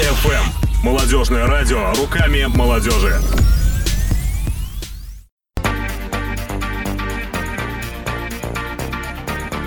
[0.00, 0.82] FM.
[0.82, 3.20] Молодежное радио руками молодежи.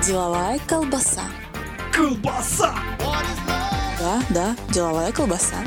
[0.03, 1.21] Деловая колбаса.
[1.91, 2.73] Колбаса!
[3.99, 5.57] Да, да, деловая колбаса.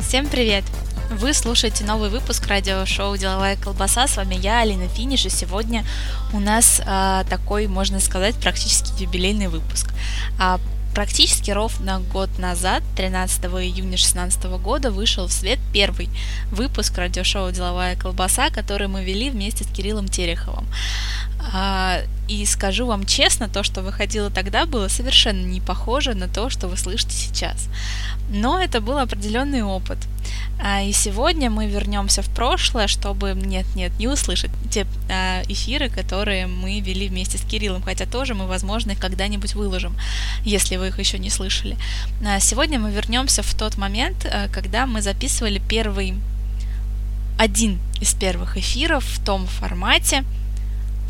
[0.00, 0.71] Всем привет!
[1.18, 4.06] Вы слушаете новый выпуск радиошоу «Деловая колбаса».
[4.06, 5.84] С вами я, Алина Финиш, и сегодня
[6.32, 9.92] у нас а, такой, можно сказать, практически юбилейный выпуск.
[10.38, 10.58] А,
[10.94, 16.10] Практически ровно год назад, 13 июня 2016 года, вышел в свет первый
[16.50, 20.66] выпуск радиошоу «Деловая колбаса», который мы вели вместе с Кириллом Тереховым.
[21.52, 26.50] А, и скажу вам честно, то, что выходило тогда, было совершенно не похоже на то,
[26.50, 27.68] что вы слышите сейчас.
[28.30, 29.98] Но это был определенный опыт.
[30.60, 36.46] А, и сегодня мы вернемся в прошлое, чтобы нет-нет не услышать те а, эфиры, которые
[36.46, 39.96] мы вели вместе с Кириллом, хотя тоже мы, возможно, их когда-нибудь выложим,
[40.44, 41.76] если вы их еще не слышали.
[42.40, 46.14] Сегодня мы вернемся в тот момент, когда мы записывали первый
[47.38, 50.24] один из первых эфиров в том формате,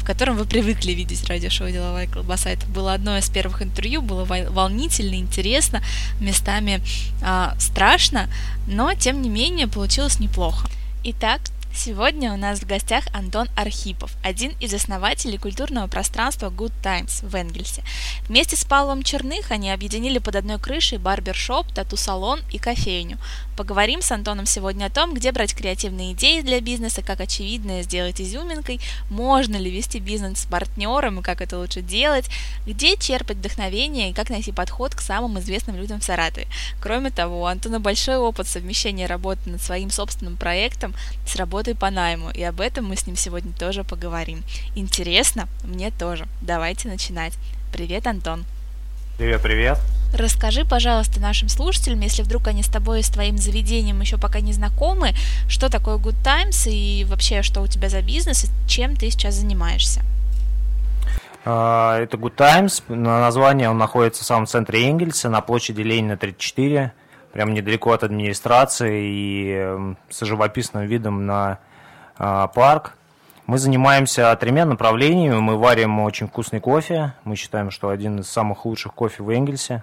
[0.02, 2.50] в котором вы привыкли видеть радиошоу «Деловая колбаса».
[2.50, 5.80] Это было одно из первых интервью, было волнительно, интересно,
[6.18, 6.82] местами
[7.22, 8.28] э, страшно,
[8.66, 10.68] но, тем не менее, получилось неплохо.
[11.04, 11.40] Итак,
[11.74, 17.34] Сегодня у нас в гостях Антон Архипов, один из основателей культурного пространства Good Times в
[17.34, 17.82] Энгельсе.
[18.28, 23.16] Вместе с Павлом Черных они объединили под одной крышей барбершоп, тату-салон и кофейню.
[23.56, 28.20] Поговорим с Антоном сегодня о том, где брать креативные идеи для бизнеса, как очевидное сделать
[28.20, 32.28] изюминкой, можно ли вести бизнес с партнером и как это лучше делать,
[32.66, 36.48] где черпать вдохновение и как найти подход к самым известным людям в Саратове.
[36.82, 40.94] Кроме того, у Антона большой опыт совмещения работы над своим собственным проектом
[41.26, 44.42] с работой по найму, и об этом мы с ним сегодня тоже поговорим.
[44.74, 45.48] Интересно?
[45.64, 46.26] Мне тоже.
[46.40, 47.34] Давайте начинать.
[47.72, 48.44] Привет, Антон.
[49.18, 49.78] Привет, привет.
[50.12, 54.40] Расскажи, пожалуйста, нашим слушателям, если вдруг они с тобой и с твоим заведением еще пока
[54.40, 55.14] не знакомы,
[55.48, 59.34] что такое Good Times и вообще, что у тебя за бизнес и чем ты сейчас
[59.34, 60.02] занимаешься.
[61.44, 62.82] А, это Good Times.
[62.88, 66.92] На название он находится в самом центре Энгельса, на площади Ленина 34,
[67.32, 71.58] прям недалеко от администрации и эм, с живописным видом на
[72.16, 72.96] а, парк.
[73.46, 75.38] Мы занимаемся тремя направлениями.
[75.38, 77.14] Мы варим очень вкусный кофе.
[77.24, 79.82] Мы считаем, что один из самых лучших кофе в Энгельсе.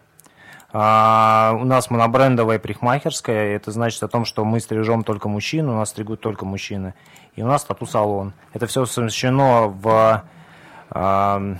[0.71, 3.55] А, у нас монобрендовая парикмахерская.
[3.55, 6.93] Это значит о том, что мы стрижем только мужчин, у нас стригут только мужчины.
[7.35, 8.33] И у нас тату-салон.
[8.53, 10.23] Это все совмещено в,
[10.91, 11.55] а,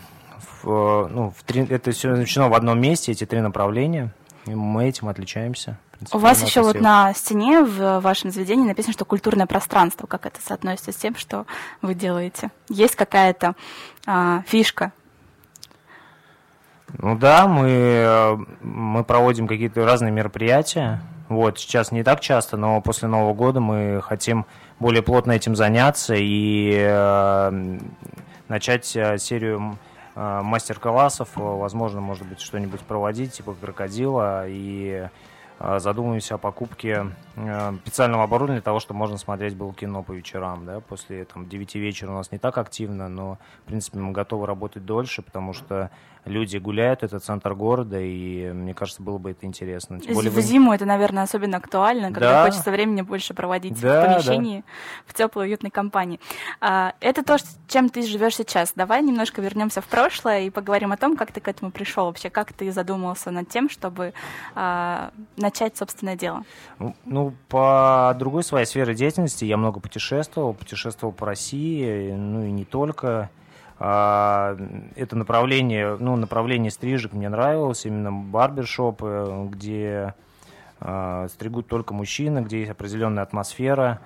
[0.62, 4.14] в, ну, в три, это все совмещено в одном месте, эти три направления.
[4.50, 5.78] И мы этим отличаемся.
[6.12, 10.08] У вас еще вот на стене в вашем заведении написано, что культурное пространство.
[10.08, 11.46] Как это соотносится с тем, что
[11.82, 12.52] вы делаете?
[12.70, 13.56] Есть какая-то
[14.06, 14.94] а, фишка
[16.98, 21.02] ну да, мы, мы проводим какие-то разные мероприятия.
[21.28, 24.48] Вот, сейчас не так часто, но после Нового года мы хотим
[24.80, 27.78] более плотно этим заняться и э,
[28.48, 29.78] начать э, серию
[30.20, 35.08] мастер-классов, возможно, может быть, что-нибудь проводить, типа крокодила, и
[35.60, 40.12] э, задумываемся о покупке э, специального оборудования для того, чтобы можно смотреть было кино по
[40.12, 44.12] вечерам, да, после там, 9 вечера у нас не так активно, но, в принципе, мы
[44.12, 45.90] готовы работать дольше, потому что
[46.30, 50.00] люди гуляют, это центр города, и мне кажется, было бы это интересно.
[50.00, 52.46] Тем более в зиму это, наверное, особенно актуально, когда да.
[52.46, 54.66] хочется времени больше проводить да, в помещении, да.
[55.06, 56.20] в теплой, уютной компании.
[56.62, 58.74] А, это то, чем ты живешь сейчас.
[58.76, 62.30] Давай немножко вернемся в прошлое и поговорим о том, как ты к этому пришел вообще,
[62.30, 64.14] как ты задумался над тем, чтобы
[64.56, 66.44] а, начать собственное дело.
[66.78, 72.52] Ну, ну, по другой своей сфере деятельности я много путешествовал, путешествовал по России, ну и
[72.52, 73.30] не только.
[73.82, 74.58] А,
[74.96, 80.14] это направление, ну, направление стрижек мне нравилось, именно барбершопы, где
[80.82, 84.02] а, стригут только мужчины, где есть определенная атмосфера,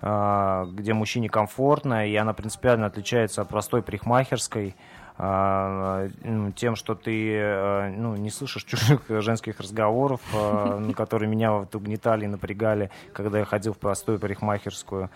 [0.00, 4.74] а, где мужчине комфортно, и она принципиально отличается от простой парикмахерской,
[5.20, 10.20] ну, тем, что ты ну, не слышишь чужих женских разговоров,
[10.96, 15.10] которые меня угнетали и напрягали, когда я ходил в простую парикмахерскую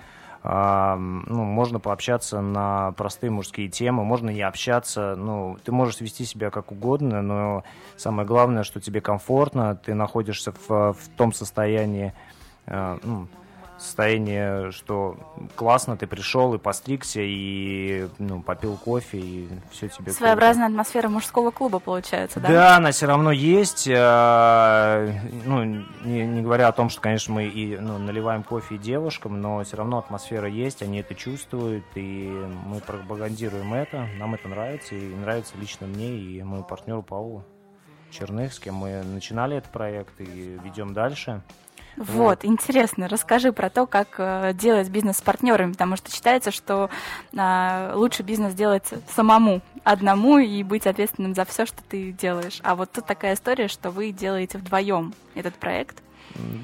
[0.45, 6.51] ну, можно пообщаться на простые мужские темы, можно не общаться, ну, ты можешь вести себя
[6.51, 7.65] как угодно, но
[7.97, 12.13] самое главное, что тебе комфортно, ты находишься в, в том состоянии,
[12.67, 13.29] э, ну,
[13.83, 15.17] состояние, что
[15.57, 20.13] классно, ты пришел и постригся, и ну, попил кофе, и все тебе...
[20.13, 20.81] Своеобразная круто.
[20.81, 22.49] атмосфера мужского клуба получается, да?
[22.49, 23.89] Да, она все равно есть.
[23.89, 28.79] Э, ну, не, не говоря о том, что, конечно, мы и ну, наливаем кофе и
[28.79, 32.31] девушкам, но все равно атмосфера есть, они это чувствуют, и
[32.67, 37.45] мы пропагандируем это, нам это нравится, и нравится лично мне и моему партнеру Павлу
[38.11, 41.43] Черных, с кем мы начинали этот проект и ведем дальше.
[41.97, 46.91] Вот, интересно, расскажи про то, как э, делать бизнес с партнерами, потому что считается, что
[47.33, 52.61] э, лучше бизнес делать самому, одному и быть ответственным за все, что ты делаешь.
[52.63, 56.03] А вот тут такая история, что вы делаете вдвоем этот проект.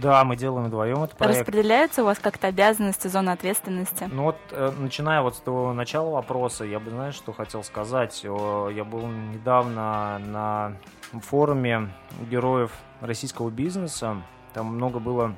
[0.00, 1.40] Да, мы делаем вдвоем этот проект.
[1.40, 4.08] Распределяются у вас как-то обязанности, зона ответственности?
[4.10, 8.18] Ну вот, э, начиная вот с того начала вопроса, я бы, знаешь, что хотел сказать.
[8.24, 10.72] Я был недавно на
[11.20, 11.90] форуме
[12.30, 14.22] героев российского бизнеса,
[14.58, 15.36] там много было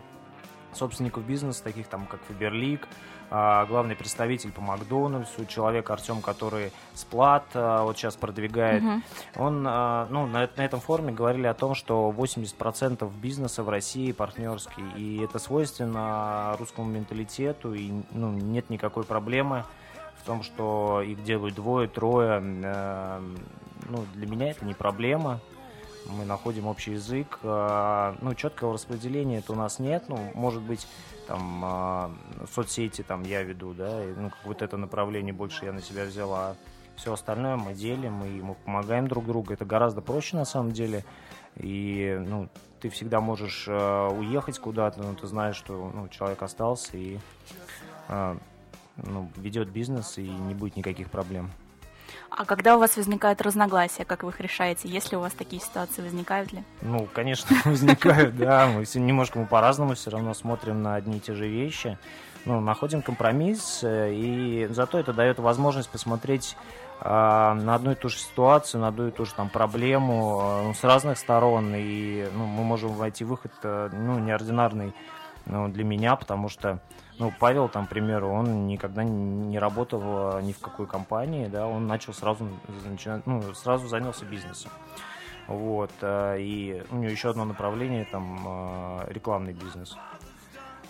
[0.72, 2.88] собственников бизнеса, таких там, как Фаберлик,
[3.28, 8.82] а, главный представитель по Макдональдсу, человек Артем, который сплат а, вот сейчас продвигает.
[8.82, 9.02] Uh-huh.
[9.36, 14.12] Он, а, ну, на, на этом форуме говорили о том, что 80% бизнеса в России
[14.12, 19.64] партнерский, и это свойственно русскому менталитету, и ну, нет никакой проблемы
[20.22, 22.40] в том, что их делают двое, трое.
[22.40, 25.40] Ну, для меня это не проблема
[26.06, 27.38] мы находим общий язык.
[27.42, 30.04] А, ну, четкого распределения это у нас нет.
[30.08, 30.86] Ну, может быть,
[31.26, 32.10] там, а,
[32.52, 36.32] соцсети там я веду, да, и, ну, вот это направление больше я на себя взял,
[36.32, 36.56] а
[36.96, 39.52] все остальное мы делим, и мы помогаем друг другу.
[39.52, 41.04] Это гораздо проще на самом деле.
[41.56, 42.48] И, ну,
[42.80, 47.18] ты всегда можешь э, уехать куда-то, но ты знаешь, что ну, человек остался и
[48.08, 48.36] э,
[48.96, 51.50] ну, ведет бизнес, и не будет никаких проблем.
[52.30, 54.88] А когда у вас возникают разногласия, как вы их решаете?
[54.88, 56.62] Если у вас такие ситуации возникают ли?
[56.80, 58.68] Ну, конечно, возникают, да.
[58.68, 61.98] Мы все немножко мы по-разному все равно смотрим на одни и те же вещи.
[62.46, 66.56] Ну, находим компромисс, э, и зато это дает возможность посмотреть
[67.02, 70.62] э, на одну и ту же ситуацию, на одну и ту же там проблему э,
[70.68, 74.94] ну, с разных сторон, и ну, мы можем войти выход э, ну, неординарный
[75.44, 76.80] ну, для меня, потому что
[77.20, 81.66] ну, Павел, там, к примеру, он никогда не работал э, ни в какой компании, да,
[81.66, 82.48] он начал сразу,
[83.26, 84.72] ну, сразу занялся бизнесом.
[85.46, 89.98] Вот, э, и у него еще одно направление, там, э, рекламный бизнес.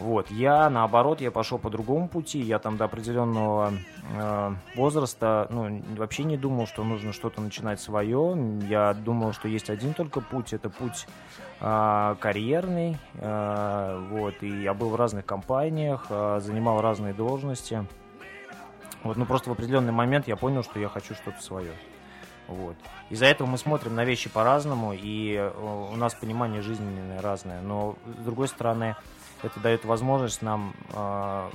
[0.00, 3.74] Вот, я, наоборот, я пошел по другому пути, я там до определенного
[4.14, 8.34] э, возраста, ну, вообще не думал, что нужно что-то начинать свое,
[8.66, 11.06] я думал, что есть один только путь, это путь
[11.60, 17.84] э, карьерный, э, вот, и я был в разных компаниях, э, занимал разные должности,
[19.02, 21.72] вот, ну, просто в определенный момент я понял, что я хочу что-то свое.
[22.48, 22.74] Вот.
[23.10, 25.38] Из-за этого мы смотрим на вещи по-разному, и
[25.92, 27.60] у нас понимание жизни разное.
[27.60, 28.96] Но, с другой стороны,
[29.42, 31.50] это дает возможность нам э,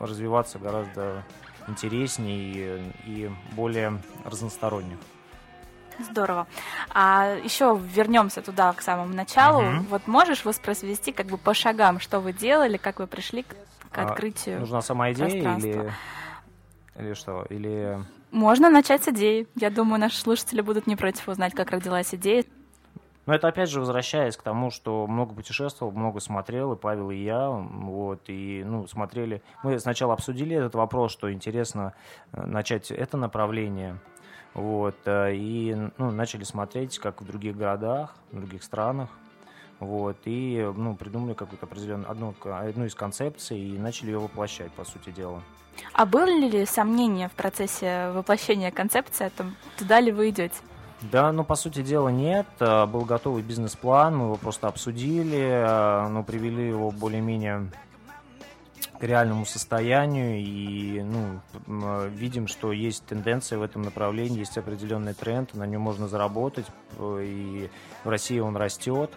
[0.00, 1.24] развиваться гораздо
[1.68, 4.98] интереснее и, и более разносторонне.
[5.98, 6.46] Здорово.
[6.90, 9.62] А еще вернемся туда, к самому началу.
[9.62, 9.84] Угу.
[9.90, 13.54] Вот можешь воспроизвести как бы по шагам, что вы делали, как вы пришли к,
[13.90, 14.56] к а, открытию?
[14.56, 15.92] А, нужна сама идея или,
[16.98, 17.46] или что?
[17.50, 18.02] Или...
[18.30, 19.46] Можно начать с идеи.
[19.54, 22.44] Я думаю, наши слушатели будут не против узнать, как родилась идея.
[23.26, 27.16] Но это опять же возвращаясь к тому, что много путешествовал, много смотрел, и Павел, и
[27.16, 29.42] я, вот, и, ну, смотрели.
[29.62, 31.94] Мы сначала обсудили этот вопрос, что интересно
[32.32, 33.98] э, начать это направление,
[34.54, 39.08] вот, э, и, ну, начали смотреть, как в других городах, в других странах,
[39.78, 44.84] вот, и, ну, придумали какую-то определенную, одну, одну из концепций и начали ее воплощать, по
[44.84, 45.42] сути дела.
[45.92, 50.54] А были ли сомнения в процессе воплощения концепции о том, туда ли вы идете?
[51.10, 52.46] Да, ну, по сути дела, нет.
[52.60, 57.70] Э, был готовый бизнес-план, мы его просто обсудили, э, но привели его более-менее
[59.00, 65.14] к реальному состоянию и ну, э, видим, что есть тенденция в этом направлении, есть определенный
[65.14, 66.66] тренд, на нем можно заработать,
[67.00, 67.68] и
[68.04, 69.10] в России он растет.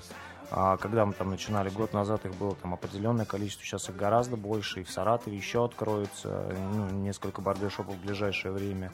[0.51, 4.37] А когда мы там начинали год назад, их было там определенное количество, сейчас их гораздо
[4.37, 8.91] больше, и в Саратове еще откроется, ну, несколько барбершопов в ближайшее время.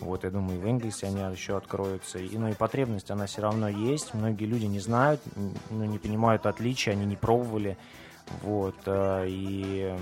[0.00, 2.18] Вот, я думаю, и в Энгельсе они еще откроются.
[2.18, 4.14] И, ну, и потребность, она все равно есть.
[4.14, 5.20] Многие люди не знают,
[5.68, 7.76] ну, не понимают отличия, они не пробовали.
[8.42, 9.94] Вот, э, и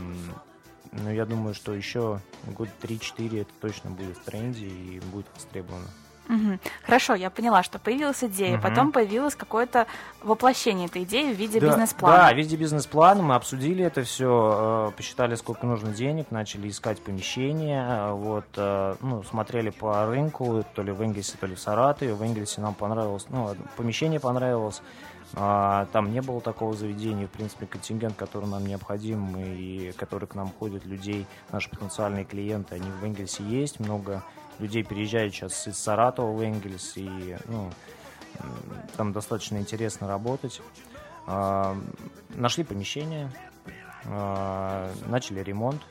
[0.93, 5.89] ну, я думаю, что еще год 3-4 это точно будет в тренде и будет востребовано.
[6.29, 6.59] Угу.
[6.85, 8.63] Хорошо, я поняла, что появилась идея, угу.
[8.63, 9.87] потом появилось какое-то
[10.23, 12.17] воплощение этой идеи в виде да, бизнес-плана.
[12.17, 17.01] Да, в виде бизнес-плана мы обсудили это все, э, посчитали, сколько нужно денег, начали искать
[17.03, 21.61] помещение, э, вот, э, ну, смотрели по рынку, то ли в Энгельсе, то ли в
[21.61, 22.15] Саратове.
[22.15, 24.83] В Энгельсе нам понравилось, ну, помещение понравилось,
[25.35, 30.35] А, там не было такого заведения, в принципе, контингент, который нам необходим и который к
[30.35, 34.23] нам ходит людей, наши потенциальные клиенты, они в Энгельсе есть, много
[34.59, 37.71] людей переезжают сейчас из Саратова в Энгельс, и ну,
[38.97, 40.61] там достаточно интересно работать.
[41.27, 41.77] А,
[42.31, 43.31] нашли помещение,
[44.07, 45.83] а, начали ремонт,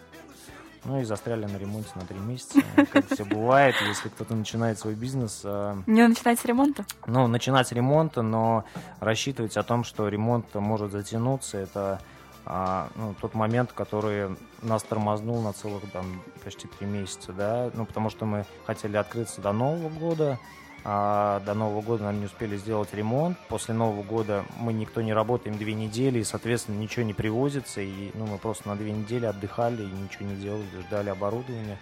[0.84, 2.60] ну и застряли на ремонте на три месяца.
[2.92, 5.42] Как все бывает, если кто-то начинает свой бизнес.
[5.44, 6.86] А, Не начинать с ремонта?
[7.06, 8.66] Ну, начинать с ремонта, но
[9.00, 12.02] рассчитывать о том, что ремонт может затянуться, это
[12.50, 17.86] а, ну, тот момент, который нас тормознул на целых там почти три месяца, да, ну,
[17.86, 20.40] потому что мы хотели открыться до Нового года,
[20.86, 23.38] а до Нового года нам не успели сделать ремонт.
[23.50, 27.82] После Нового года мы никто не работаем две недели, и, соответственно, ничего не привозится.
[27.82, 31.78] И ну, мы просто на две недели отдыхали и ничего не делали, ждали оборудования,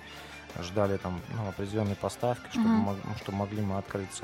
[0.62, 2.80] ждали там ну, определенной поставки, чтобы, Мгм.
[2.80, 4.24] мог- чтобы могли мы открыться.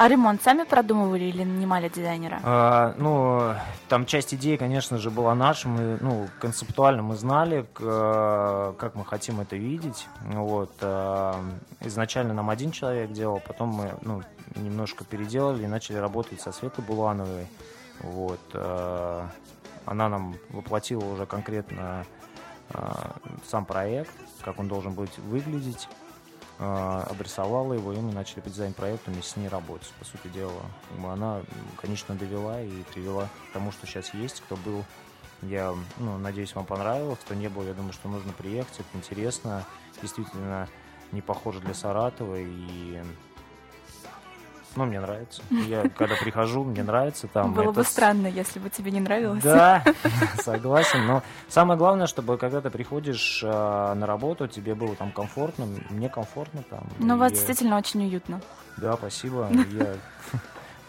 [0.00, 2.40] А ремонт сами продумывали или нанимали дизайнера?
[2.42, 3.52] А, ну,
[3.90, 5.68] там часть идеи, конечно же, была наша.
[5.68, 10.06] Мы, ну, концептуально мы знали, как мы хотим это видеть.
[10.22, 10.72] Вот.
[10.80, 11.44] а,
[11.80, 14.22] Изначально нам один человек делал, потом мы, ну,
[14.56, 17.46] немножко переделали и начали работать со Светой Булановой.
[18.00, 18.40] Вот.
[18.54, 19.28] а,
[19.84, 22.06] Она нам воплотила уже конкретно
[22.72, 23.16] а,
[23.46, 25.90] сам проект, как он должен быть выглядеть
[26.60, 29.90] обрисовала его, и мы начали по дизайн-проекту вместе с ней работать.
[29.98, 30.62] По сути дела,
[31.02, 31.40] она,
[31.80, 34.42] конечно, довела и привела к тому, что сейчас есть.
[34.42, 34.84] Кто был,
[35.42, 37.18] я ну, надеюсь, вам понравилось.
[37.24, 38.74] Кто не был, я думаю, что нужно приехать.
[38.74, 39.64] Это интересно.
[40.02, 40.68] Действительно,
[41.12, 42.36] не похоже для Саратова.
[42.36, 43.02] И
[44.76, 45.42] ну, мне нравится.
[45.50, 47.52] Я когда прихожу, мне нравится там.
[47.54, 49.42] Было бы это странно, если бы тебе не нравилось.
[49.42, 49.82] да,
[50.42, 51.06] согласен.
[51.06, 53.48] Но самое главное, чтобы когда ты приходишь э,
[53.94, 56.86] на работу, тебе было там комфортно, мне комфортно там.
[56.98, 58.40] Но у вас И- действительно очень уютно.
[58.76, 59.48] Да, спасибо.
[59.72, 59.94] Я,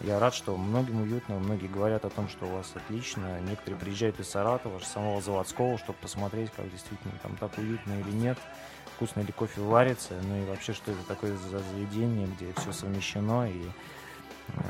[0.00, 3.40] я рад, что многим уютно, многие говорят о том, что у вас отлично.
[3.40, 8.38] Некоторые приезжают из Саратова, самого заводского, чтобы посмотреть, как действительно там так уютно или нет.
[8.96, 13.48] Вкусно ли кофе варится, ну и вообще, что это такое за заведение, где все совмещено
[13.48, 13.62] и
[14.48, 14.60] э,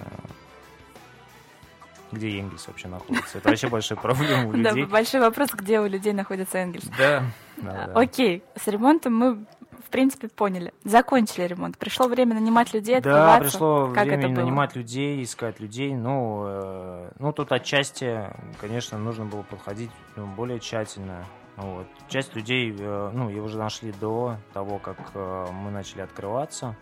[2.12, 3.38] где Энгельс вообще находится.
[3.38, 4.85] Это вообще большая проблема у Да, людей.
[4.85, 6.85] большой вопрос, где у людей находится Энгельс.
[6.99, 7.25] Да,
[7.57, 7.93] да, да.
[8.00, 10.73] Окей, с ремонтом мы, в принципе, поняли.
[10.85, 11.79] Закончили ремонт.
[11.79, 15.95] Пришло время нанимать людей, Да, пришло Как время нанимать людей, искать людей.
[15.95, 18.29] Ну, э, ну, тут отчасти,
[18.61, 21.25] конечно, нужно было подходить ну, более тщательно.
[21.56, 21.87] Вот.
[22.09, 26.76] Часть людей, э, ну, его уже нашли до того, как э, мы начали открываться.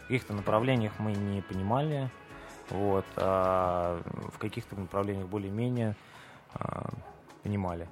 [0.00, 2.10] В каких-то направлениях мы не понимали,
[2.68, 4.00] вот, а
[4.32, 5.96] в каких-то направлениях более-менее
[6.52, 6.90] а,
[7.42, 7.88] понимали.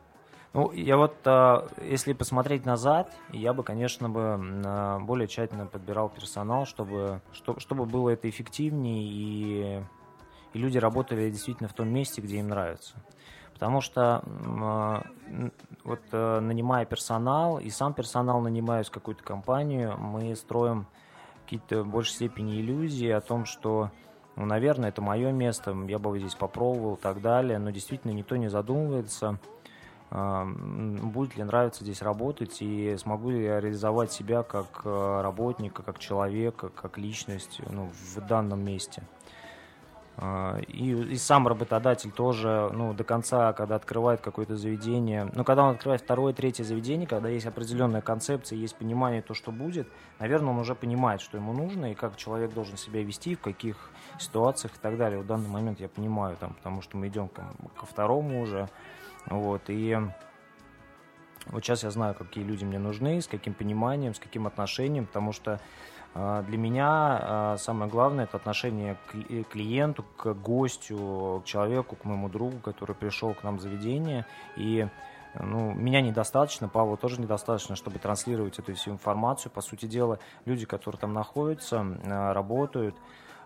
[0.53, 6.67] Ну, я вот, а, если посмотреть назад, я бы, конечно, бы более тщательно подбирал персонал,
[6.67, 9.83] чтобы, что- чтобы было это эффективнее и,
[10.53, 12.97] и люди работали действительно в том месте, где им нравится.
[13.61, 14.23] Потому что
[15.29, 15.53] н-
[15.85, 20.87] вот э, нанимая персонал, и сам персонал нанимаюсь в какую-то компанию, мы строим
[21.45, 23.91] какие-то в большей степени иллюзии о том, что,
[24.37, 28.37] ну, наверное, это мое место, я бы здесь попробовал и так далее, но действительно никто
[28.37, 29.39] не задумывается,
[30.11, 35.83] м, будет ли нравиться здесь работать и смогу ли я реализовать себя как э, работника,
[35.83, 39.03] как человека, как личность ну, в данном месте.
[40.23, 45.65] А, И, и сам работодатель тоже, ну, до конца, когда открывает какое-то заведение, ну, когда
[45.65, 50.51] он открывает второе, третье заведение, когда есть определенная концепция, есть понимание то, что будет, наверное,
[50.51, 54.77] он уже понимает, что ему нужно и как человек должен себя вести, в каких ситуациях
[54.77, 55.21] и так далее.
[55.21, 58.69] В данный момент я понимаю, там, потому что мы идем ко, ко второму уже,
[59.25, 59.99] вот, и
[61.47, 65.33] вот сейчас я знаю, какие люди мне нужны, с каким пониманием, с каким отношением, потому
[65.33, 65.61] что
[66.15, 72.05] для меня а, самое главное это отношение к кли- клиенту, к гостю, к человеку, к
[72.05, 74.27] моему другу, который пришел к нам в заведение.
[74.57, 74.89] И
[75.39, 79.53] ну, меня недостаточно, Павла тоже недостаточно, чтобы транслировать эту всю информацию.
[79.53, 83.01] По сути дела, люди, которые там находятся, а, работают, а,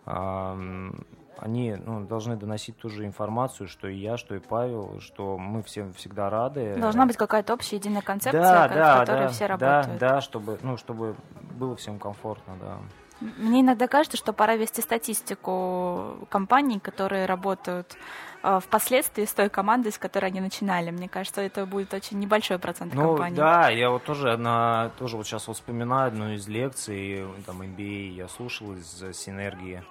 [0.07, 5.63] они ну, должны доносить ту же информацию, что и я, что и Павел, что мы
[5.63, 6.77] всем всегда рады.
[6.79, 10.01] Должна быть какая-то общая единая концепция, да, ко- да, в которой да, все да, работают.
[10.01, 11.17] Да, чтобы, ну, чтобы
[11.53, 12.79] было всем комфортно, да.
[13.21, 17.97] Мне иногда кажется, что пора вести статистику компаний, которые работают
[18.43, 20.91] э, впоследствии с той командой, с которой они начинали.
[20.91, 23.37] Мне кажется, это будет очень небольшой процент Ну, компаний.
[23.37, 28.09] да, я вот тоже на, тоже вот сейчас вот вспоминаю одну из лекций, там, MBA
[28.11, 29.85] я слушал из э, Синергии.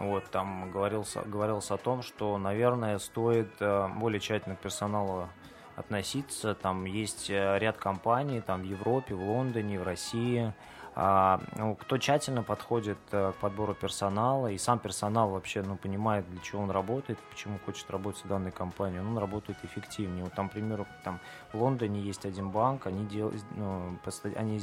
[0.00, 5.28] Вот, там говорилось, говорилось о том, что, наверное, стоит э, более тщательно к персоналу
[5.76, 6.54] относиться.
[6.54, 10.54] Там есть э, ряд компаний, там в Европе, в Лондоне, в России,
[10.96, 16.28] А, ну, кто тщательно подходит э, к подбору персонала, и сам персонал вообще ну, понимает,
[16.28, 20.24] для чего он работает, почему хочет работать в данной компании, он работает эффективнее.
[20.24, 21.20] Вот там, к примеру, там
[21.52, 23.98] в Лондоне есть один банк, они, дел, ну,
[24.34, 24.60] они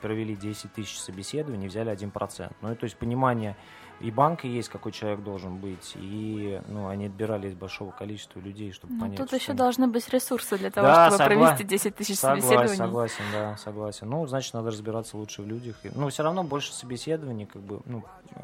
[0.00, 2.52] провели 10 тысяч собеседований, взяли 1%.
[2.60, 3.56] Ну, то есть понимание
[4.02, 8.72] и банка есть, какой человек должен быть, и ну, они отбирали из большого количества людей,
[8.72, 9.16] чтобы ну, понять.
[9.16, 11.46] Тут еще должны быть ресурсы для того, да, чтобы согла...
[11.46, 12.76] провести 10 тысяч согласен, собеседований.
[12.76, 14.10] Согласен, да, согласен.
[14.10, 15.76] Ну, значит, надо разбираться лучше в людях.
[15.94, 18.02] Ну, все равно больше собеседований, как бы, ну,
[18.34, 18.42] э,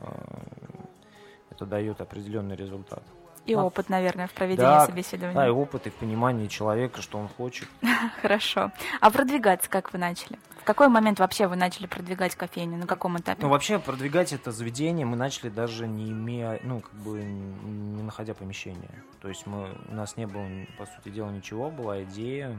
[1.50, 3.02] это дает определенный результат.
[3.48, 5.34] И а, опыт, наверное, в проведении да, собеседования.
[5.34, 7.66] Да, и опыт, и в понимании человека, что он хочет.
[8.22, 8.72] Хорошо.
[9.00, 10.38] А продвигаться как вы начали?
[10.60, 12.76] В какой момент вообще вы начали продвигать кофейню?
[12.76, 13.40] На каком этапе?
[13.40, 18.34] Ну, вообще, продвигать это заведение мы начали даже не имея, ну, как бы, не находя
[18.34, 19.02] помещения.
[19.22, 22.54] То есть мы, у нас не было, по сути дела, ничего, была идея,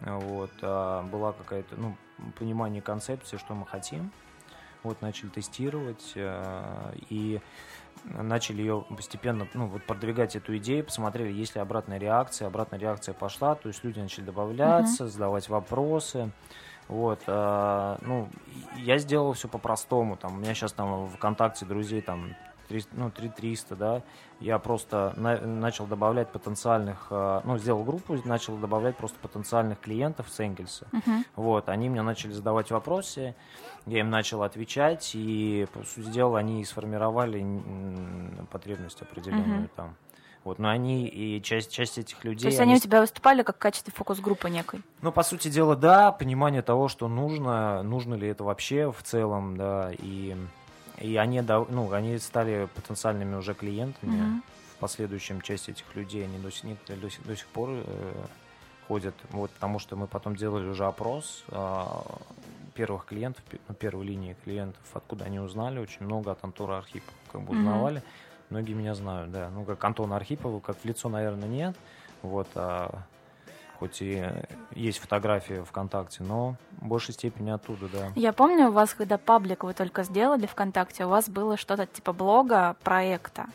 [0.00, 1.96] вот, а была какая-то, ну,
[2.38, 4.10] понимание концепции, что мы хотим.
[4.82, 7.42] Вот, начали тестировать, э, и
[8.04, 13.14] начали ее постепенно, ну, вот продвигать эту идею, посмотрели, есть ли обратная реакция, обратная реакция
[13.14, 15.08] пошла, то есть люди начали добавляться, uh-huh.
[15.08, 16.30] задавать вопросы,
[16.88, 18.28] вот, э, ну,
[18.76, 22.34] я сделал все по-простому, там, у меня сейчас там в ВКонтакте друзей там
[22.70, 24.02] 300, ну, 3300, да,
[24.38, 30.28] я просто на, начал добавлять потенциальных, э, ну, сделал группу, начал добавлять просто потенциальных клиентов
[30.30, 30.86] с Энгельса.
[30.92, 31.24] Uh-huh.
[31.34, 33.34] Вот, они мне начали задавать вопросы,
[33.86, 37.44] я им начал отвечать, и, по сути дела, они сформировали
[38.52, 39.70] потребность определенную uh-huh.
[39.74, 39.96] там.
[40.44, 42.42] Вот, но они и часть, часть этих людей...
[42.42, 44.80] То есть они, они у тебя выступали как в качестве фокус-группы некой?
[45.02, 49.56] Ну, по сути дела, да, понимание того, что нужно, нужно ли это вообще в целом,
[49.56, 50.36] да, и
[51.00, 54.16] и они, ну, они стали потенциальными уже клиентами.
[54.16, 54.42] Mm-hmm.
[54.76, 58.12] В последующем часть этих людей, они до сих, до сих, до сих пор э,
[58.88, 59.14] ходят.
[59.30, 61.84] Вот, потому что мы потом делали уже опрос э,
[62.74, 65.78] первых клиентов, ну, первой линии клиентов, откуда они узнали.
[65.78, 67.98] Очень много от Антона Архипова как бы узнавали.
[68.00, 68.50] Mm-hmm.
[68.50, 69.50] Многие меня знают, да.
[69.50, 71.76] Ну, как Антона Архипова, как в лицо, наверное, нет.
[72.22, 73.04] Вот, а
[73.80, 74.22] хоть и
[74.74, 78.12] есть фотографии ВКонтакте, но в большей степени оттуда, да.
[78.14, 82.12] Я помню, у вас, когда паблик вы только сделали ВКонтакте, у вас было что-то типа
[82.12, 83.46] блога, проекта.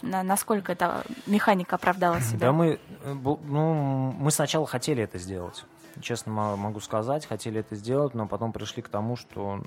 [0.00, 2.38] Насколько эта механика оправдала себя?
[2.38, 3.74] Да мы, э, ну,
[4.16, 5.64] мы сначала хотели это сделать.
[6.00, 9.60] Честно могу сказать, хотели это сделать, но потом пришли к тому, что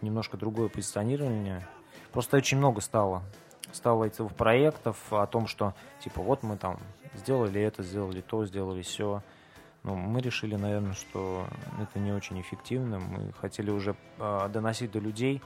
[0.00, 1.66] немножко другое позиционирование.
[2.12, 3.24] Просто очень много стало.
[3.72, 6.78] Этих проектов о том, что типа вот мы там
[7.14, 9.22] сделали это, сделали то, сделали все.
[9.84, 11.46] Ну, мы решили, наверное, что
[11.80, 12.98] это не очень эффективно.
[12.98, 15.40] Мы хотели уже э, доносить до людей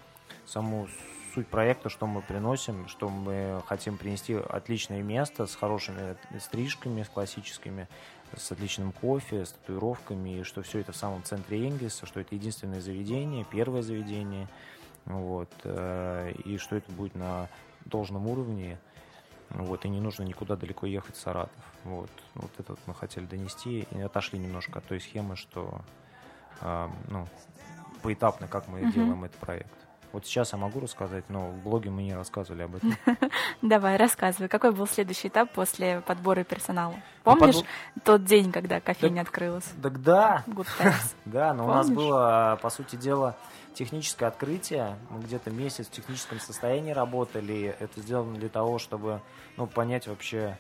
[0.47, 0.89] саму
[1.35, 7.09] суть проекта, что мы приносим, что мы хотим принести отличное место с хорошими стрижками, с
[7.09, 7.89] классическими,
[8.37, 12.35] с отличным кофе, с татуировками, и что все это в самом центре Энгельса, что это
[12.35, 14.49] единственное заведение, первое заведение,
[15.05, 17.49] вот, э, и что это будет на
[17.87, 18.79] должном уровне,
[19.51, 21.65] вот, и не нужно никуда далеко ехать в Саратов.
[21.85, 25.83] Вот, вот это вот мы хотели донести и отошли немножко от той схемы, что
[26.61, 27.27] э, ну,
[28.03, 28.93] поэтапно, как мы uh-huh.
[28.93, 29.73] делаем этот проект.
[30.13, 32.95] Вот сейчас я могу рассказать, но в блоге мы не рассказывали об этом.
[33.63, 34.49] Давай, рассказывай.
[34.49, 36.95] Какой был следующий этап после подбора персонала?
[37.25, 37.63] Ну, Помнишь
[38.05, 39.65] тот день, когда кофейня открылась?
[39.83, 40.45] Так да.
[41.25, 43.37] Да, но у нас было, по сути дела,
[43.75, 44.99] техническое открытие.
[45.11, 47.75] Мы где-то месяц в техническом состоянии работали.
[47.79, 49.21] Это сделано для того, чтобы
[49.57, 50.59] ну, понять вообще,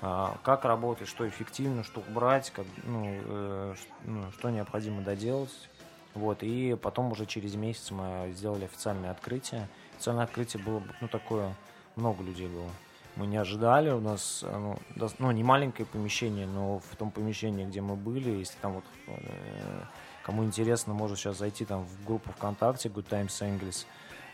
[0.00, 5.68] а, как работать, что эффективно, что убрать, как, ну, э, ну, что необходимо доделать.
[6.14, 9.68] Вот, и потом уже через месяц мы сделали официальное открытие.
[9.96, 11.54] Официальное открытие было, ну, такое,
[11.96, 12.70] много людей было.
[13.16, 14.78] Мы не ожидали, у нас, ну,
[15.18, 19.82] ну не маленькое помещение, но в том помещении, где мы были, если там вот э,
[20.24, 23.84] Кому интересно, может сейчас зайти там в группу ВКонтакте Good Times English,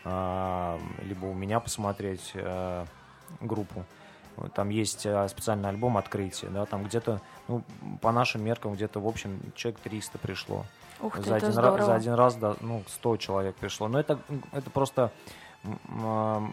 [0.05, 2.87] а, либо у меня посмотреть а,
[3.40, 3.85] группу.
[4.55, 7.64] Там есть а, специальный альбом «Открытие», да, там где-то, ну,
[8.00, 10.64] по нашим меркам, где-то, в общем, человек 300 пришло.
[11.00, 11.79] Ух ты, за, один здорово.
[11.79, 13.88] раз, за один раз, да, ну, 100 человек пришло.
[13.88, 14.20] Но это,
[14.53, 15.11] это просто
[15.62, 16.48] ну,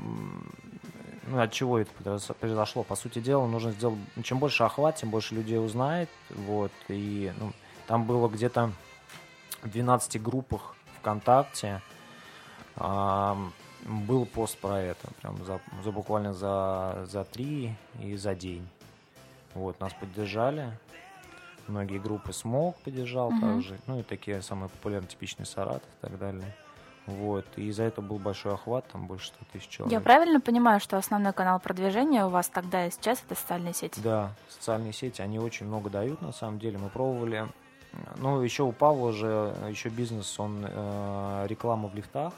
[1.37, 1.91] от чего это
[2.39, 2.83] произошло?
[2.83, 7.53] По сути дела, нужно сделать, чем больше охват, тем больше людей узнает, вот, и ну,
[7.85, 8.71] там было где-то
[9.61, 11.81] в 12 группах ВКонтакте
[12.75, 13.37] а,
[13.85, 18.67] был пост про это, прям за, за буквально за, за три и за день.
[19.53, 20.71] Вот, нас поддержали.
[21.67, 23.41] Многие группы Смог поддержал угу.
[23.41, 23.77] также.
[23.87, 26.55] Ну и такие самые популярные, типичные Саратов и так далее.
[27.07, 27.45] Вот.
[27.55, 29.93] И за это был большой охват, там больше 100 тысяч человек.
[29.93, 33.99] Я правильно понимаю, что основной канал продвижения у вас тогда и сейчас это социальные сети?
[34.01, 36.77] Да, социальные сети, они очень много дают на самом деле.
[36.77, 37.47] Мы пробовали
[38.17, 42.33] ну, еще у Павла же еще бизнес, он э, реклама в лифтах.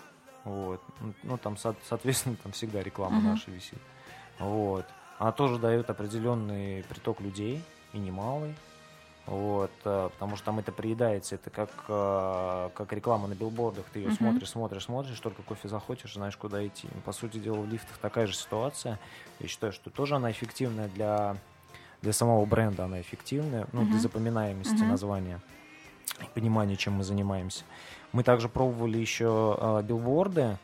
[0.45, 0.82] Вот.
[1.24, 3.30] Ну, там, со- соответственно, там всегда реклама Мгм.
[3.30, 3.80] наша висит.
[4.39, 4.86] Вот.
[5.17, 8.56] Она тоже дает определенный приток людей, и немалый.
[9.26, 14.00] Вот, э, потому что там это приедается, это как, э, как реклама на билбордах, ты
[14.00, 14.15] ее Мгм.
[14.17, 16.88] смотришь, смотришь, смотришь, только кофе захочешь, знаешь, куда идти.
[17.06, 18.98] По сути дела, в лифтах такая же ситуация.
[19.39, 21.36] Я считаю, что тоже она эффективная для,
[22.01, 23.99] для самого бренда, она эффективная, ну, для Мгм.
[23.99, 24.88] запоминаемости Мгм.
[24.89, 25.39] названия
[26.21, 27.63] и понимания, чем мы занимаемся.
[28.12, 30.57] Мы также пробовали еще э, билборды,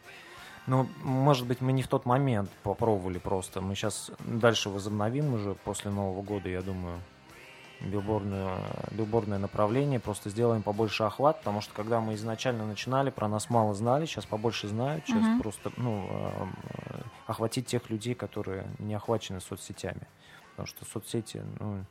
[0.67, 3.61] но, может быть, мы не в тот момент попробовали просто.
[3.61, 6.99] Мы сейчас дальше возобновим уже после Нового года, я думаю,
[7.81, 8.57] билбордную,
[8.91, 13.73] билбордное направление, просто сделаем побольше охват, потому что когда мы изначально начинали, про нас мало
[13.73, 15.37] знали, сейчас побольше знают, сейчас Мгм.
[15.37, 16.45] просто ну, э,
[17.27, 20.07] охватить тех людей, которые не охвачены соцсетями.
[20.55, 21.83] Потому что соцсети ну,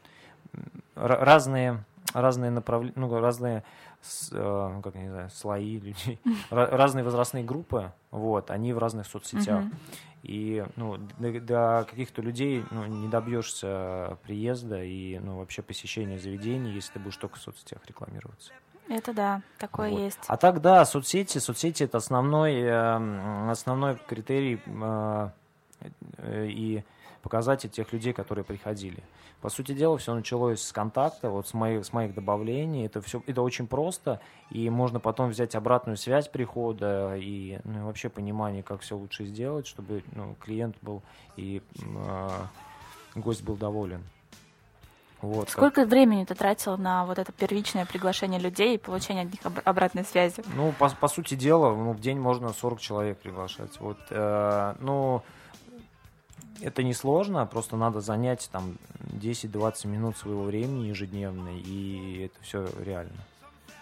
[0.94, 3.62] разные, разные направления, ну, разные
[4.32, 9.64] э, как не знаю, слои людей, Ра- разные возрастные группы, вот, они в разных соцсетях.
[10.22, 16.72] И ну, до, до каких-то людей ну, не добьешься приезда и ну, вообще посещения заведений,
[16.72, 18.52] если ты будешь только в соцсетях рекламироваться.
[18.88, 20.00] Это да, такое Вот.
[20.00, 20.18] есть.
[20.26, 25.30] А так, да, соцсети, соцсети это основной, э, основной критерий э,
[26.18, 26.84] э, и
[27.24, 29.02] показатель тех людей, которые приходили.
[29.40, 32.84] По сути дела, все началось с контакта, вот с моих, с моих добавлений.
[32.84, 38.10] Это все, это очень просто, и можно потом взять обратную связь прихода и ну, вообще
[38.10, 41.02] понимание, как все лучше сделать, чтобы ну, клиент был
[41.36, 42.28] и э,
[43.16, 44.04] гость был доволен.
[45.22, 49.32] Вот, как- Сколько времени ты тратил на вот это первичное приглашение людей и получение от
[49.32, 50.42] них об- обратной связи?
[50.54, 53.80] Ну, по, по сути дела, ну, в день можно 40 человек приглашать.
[53.80, 55.22] Вот, э, ну,
[56.60, 58.76] это не сложно, просто надо занять там
[59.12, 63.24] 10-20 минут своего времени ежедневно, и это все реально.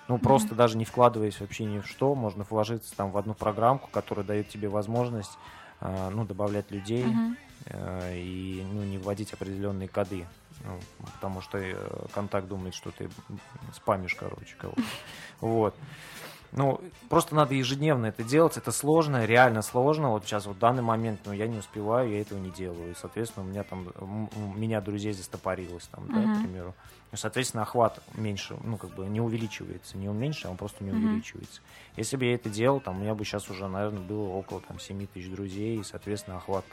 [0.09, 3.89] Ну, просто даже не вкладываясь вообще ни в что, можно вложиться там в одну программку,
[3.91, 5.39] которая дает тебе возможность,
[5.81, 7.37] э, ну, добавлять людей Мгм.
[7.67, 10.27] э, и, ну, не вводить определенные коды.
[10.65, 10.79] Ну,
[11.15, 11.75] потому что э,
[12.13, 13.09] контакт думает, что ты
[13.73, 14.83] спамишь, короче, кого-то.
[15.41, 15.75] Вот.
[16.53, 18.59] Ну, просто надо ежедневно это делать.
[18.59, 20.11] Это сложно, реально сложно.
[20.11, 22.91] Вот сейчас, вот в данный момент, ну, я не успеваю, я этого не делаю.
[22.91, 26.35] И, соответственно, у меня там, у меня друзей застопорилось, там, да, Мгм.
[26.35, 26.75] к примеру.
[27.11, 29.97] Ну, соответственно, охват меньше, ну, как бы не увеличивается.
[29.97, 31.07] Не он меньше, а он просто не Мгм.
[31.07, 31.63] увеличивается.
[31.97, 34.79] Если бы я это делал, там, у меня бы сейчас уже, наверное, было около, там,
[34.79, 36.67] 7 тысяч друзей, и, соответственно, охват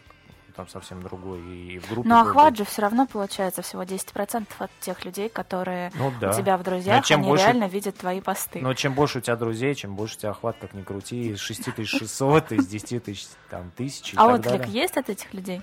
[0.60, 1.40] там совсем другой.
[1.40, 5.90] И в группе Но охват же все равно получается всего 10% от тех людей, которые
[5.96, 6.32] Ну, да.
[6.32, 8.60] у тебя в друзьях, чем они больше- реально видят твои посты.
[8.60, 11.40] Но чем больше у тебя друзей, чем больше у тебя охват, как ни крути, из
[11.40, 15.62] 6600, из 10 тысяч, там, тысяч а отклик есть от этих людей?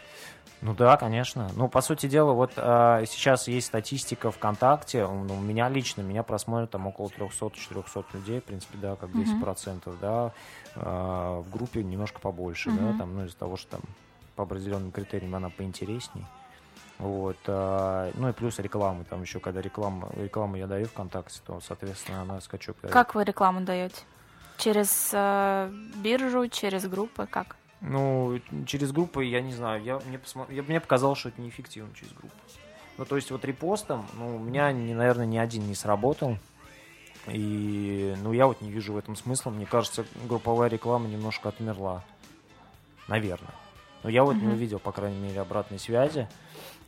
[0.63, 1.51] Ну да, конечно.
[1.55, 5.07] Ну, по сути дела, вот а, сейчас есть статистика ВКонтакте.
[5.07, 9.95] Ну, у меня лично, меня просмотрят там около 300-400 людей, в принципе, да, как 10%,
[10.01, 10.33] да.
[10.75, 12.99] А, в группе немножко побольше, да, Мгм.
[12.99, 13.81] там, ну, из-за того, что там
[14.37, 16.25] по определенным критериям она поинтересней.
[16.99, 17.37] Вот.
[17.47, 19.05] а, ну и плюс рекламы.
[19.05, 22.93] Там еще, когда реклама, рекламу я даю ВКонтакте, то, соответственно, она скачок дает.
[22.93, 23.97] Как вы рекламу даете?
[24.59, 27.57] Через э, биржу, через группы, как?
[27.83, 31.93] Ну, через группы, я не знаю, я, мне, посмо- я- мне показалось, что это неэффективно
[31.95, 32.35] через группу.
[32.97, 36.39] Ну, то есть вот репостом, ну, у меня, ни- наверное, ни один не сработал.
[37.27, 39.51] И, ну, я вот не вижу в этом смысла.
[39.51, 42.03] Мне кажется, групповая реклама немножко отмерла.
[43.09, 43.53] Наверное.
[44.07, 44.53] Но я вот не Мгм.
[44.55, 46.29] увидел, по крайней мере, обратной связи.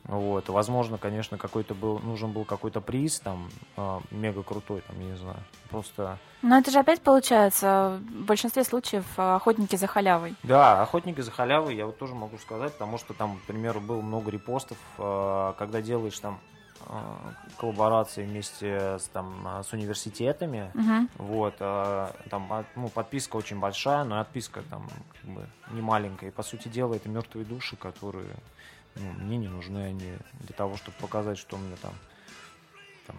[0.05, 0.47] Вот.
[0.47, 5.17] Возможно, конечно, какой-то был, нужен был какой-то приз, там, а, мега крутой, там, я не
[5.17, 5.35] знаю.
[5.69, 10.33] Просто Но это же опять получается в большинстве случаев э, охотники за халявой.
[10.43, 13.99] Да, охотники за халявой я вот тоже могу сказать, потому что там, к примеру, было
[13.99, 16.58] много репостов, э, когда делаешь там э,
[17.57, 21.09] коллаборации вместе с, там, э, с университетами, Мгм.
[21.17, 24.87] вот, э, там, от- ну, подписка очень большая, но и отписка там
[25.21, 26.27] как бы не маленькая.
[26.27, 28.35] И, по сути дела, это мертвые души, которые
[28.95, 31.93] ну, мне не нужны они для того, чтобы показать, что у меня там,
[33.07, 33.15] там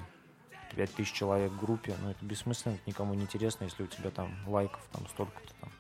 [0.75, 4.35] 5000 человек в группе, но это бессмысленно, это никому не интересно, если у тебя там
[4.47, 5.71] лайков там столько-то там.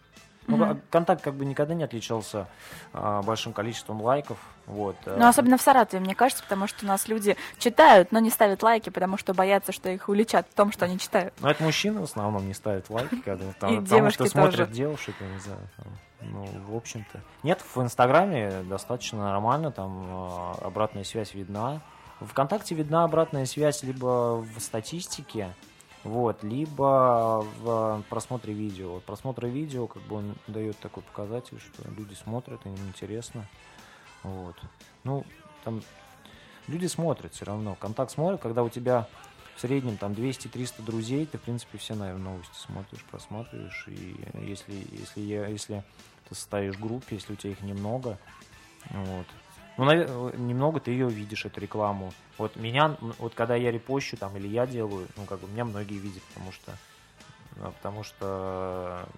[0.46, 2.48] Ну, а контакт как бы никогда не отличался
[2.92, 4.96] а, большим количеством лайков, вот.
[5.04, 8.30] э, Ну, особенно в Саратове, мне кажется, потому что у нас люди читают, но не
[8.30, 11.34] ставят лайки, потому что боятся, что их уличат в том, что они читают.
[11.40, 14.72] Но это мужчины в основном не ставят лайки, когда там, И потому что смотрят тоже.
[14.72, 15.60] девушек, я не знаю.
[15.76, 15.86] там.
[16.22, 17.20] Ну, в общем-то.
[17.44, 21.80] Нет, в Инстаграме достаточно нормально, там э, обратная связь видна.
[22.20, 25.54] ВКонтакте видна обратная связь либо в статистике,
[26.02, 28.94] вот, либо в просмотре видео.
[28.94, 33.46] Вот Просмотр видео, как бы он дает такой показатель, что люди смотрят, им интересно.
[34.22, 34.56] Вот.
[35.04, 35.26] Ну,
[35.62, 35.82] там
[36.68, 37.74] люди смотрят все равно.
[37.74, 39.08] Контакт смотрит, когда у тебя
[39.56, 43.84] в среднем там 200-300 друзей, ты, в принципе, все, наверное, новости смотришь, просматриваешь.
[43.88, 45.84] И если, если, я, если
[46.28, 48.18] ты состоишь в группе, если у тебя их немного,
[48.88, 49.26] вот,
[49.84, 52.16] ну, навер- немного ты ее видишь, эту рекламу.
[52.38, 55.98] Вот меня, вот когда я репощу там или я делаю, ну, как бы меня многие
[55.98, 56.80] видят, потому что,
[57.56, 59.08] а, потому что,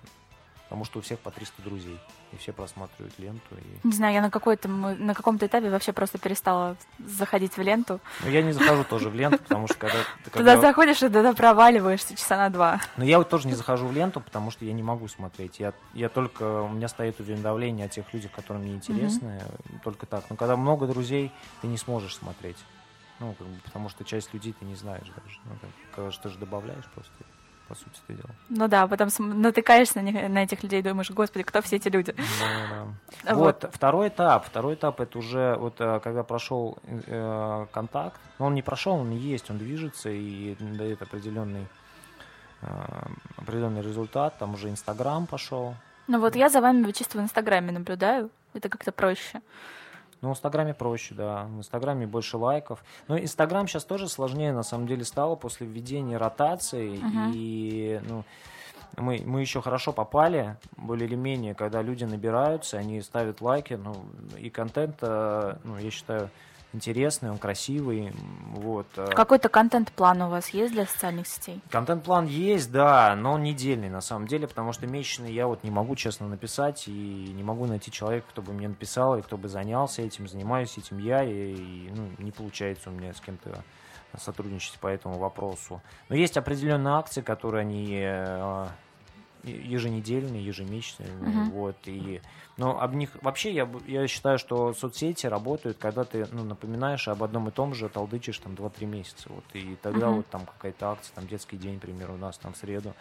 [0.73, 2.01] потому что у всех по 300 друзей,
[2.33, 3.55] и все просматривают ленту.
[3.57, 3.87] И...
[3.87, 8.01] Не знаю, я на какой-то на каком-то этапе вообще просто перестала заходить в ленту.
[8.25, 9.99] Но я не захожу тоже в ленту, потому что когда...
[10.33, 12.81] Туда заходишь и туда проваливаешься часа на два.
[12.97, 15.61] Но я вот тоже не захожу в ленту, потому что я не могу смотреть.
[15.61, 16.63] Я, я только...
[16.63, 19.43] У меня стоит уведомление о тех людях, которые мне интересны.
[19.85, 20.25] Только так.
[20.31, 22.57] Но когда много друзей, ты не сможешь смотреть.
[23.21, 25.39] Ну, как бы, потому что часть людей ты не знаешь даже.
[25.45, 25.53] Ну,
[25.95, 27.13] конечно, ты же добавляешь просто,
[27.73, 28.31] по сути, дело.
[28.51, 29.09] Ну да, потом
[29.41, 32.13] натыкаешься на, них- на этих людей думаешь, господи, кто все эти люди?
[32.13, 33.35] Да-да-да.
[33.35, 33.63] Вот.
[33.63, 34.45] Вот, второй этап.
[34.45, 38.21] Второй этап это уже вот э, когда прошел э, контакт.
[38.39, 41.67] Но он не прошел, он есть, он движется и дает определенный
[42.61, 42.67] э,
[43.39, 44.39] определенный результат.
[44.39, 45.75] Там уже Инстаграм пошел.
[46.09, 48.29] Ну вот я за вами чисто в Инстаграме наблюдаю.
[48.53, 49.41] Это как-то проще.
[50.23, 51.45] Ну, в Инстаграме проще, да.
[51.45, 52.85] В Инстаграме больше лайков.
[53.09, 56.97] Но Инстаграм сейчас тоже сложнее, на самом деле, стало после введения ротации.
[56.97, 57.33] Мгм.
[57.35, 58.25] И, ну,
[58.97, 63.97] мы, мы еще хорошо попали, более или менее, когда люди набираются, они ставят лайки, ну,
[64.39, 66.31] и контент, э, ну, я считаю,
[66.73, 68.13] интересный, он красивый,
[68.51, 68.87] вот.
[68.97, 69.07] э.
[69.15, 71.61] Какой-то контент-план у вас есть для социальных сетей?
[71.71, 75.71] Контент-план есть, да, но он недельный на самом деле, потому что месячный я вот не
[75.71, 76.91] могу честно написать и
[77.35, 80.99] не могу найти человека, кто бы мне написал и кто бы занялся этим, занимаюсь этим
[80.99, 83.63] я, и, и, ну, не получается у меня с кем-то
[84.19, 85.81] сотрудничать по этому вопросу.
[86.09, 88.67] Но есть определенные акции, которые они э,
[89.43, 91.53] еженедельные, ежемесячные, Мгм.
[91.53, 92.21] вот, и
[92.57, 97.23] но об них вообще я, я считаю, что соцсети работают, когда ты ну, напоминаешь об
[97.23, 99.33] одном и том же, толдычишь там 2-3 месяца.
[99.33, 100.17] Вот, и тогда Мгм.
[100.17, 102.95] вот там какая-то акция, там детский день, к примеру, у нас там в среду.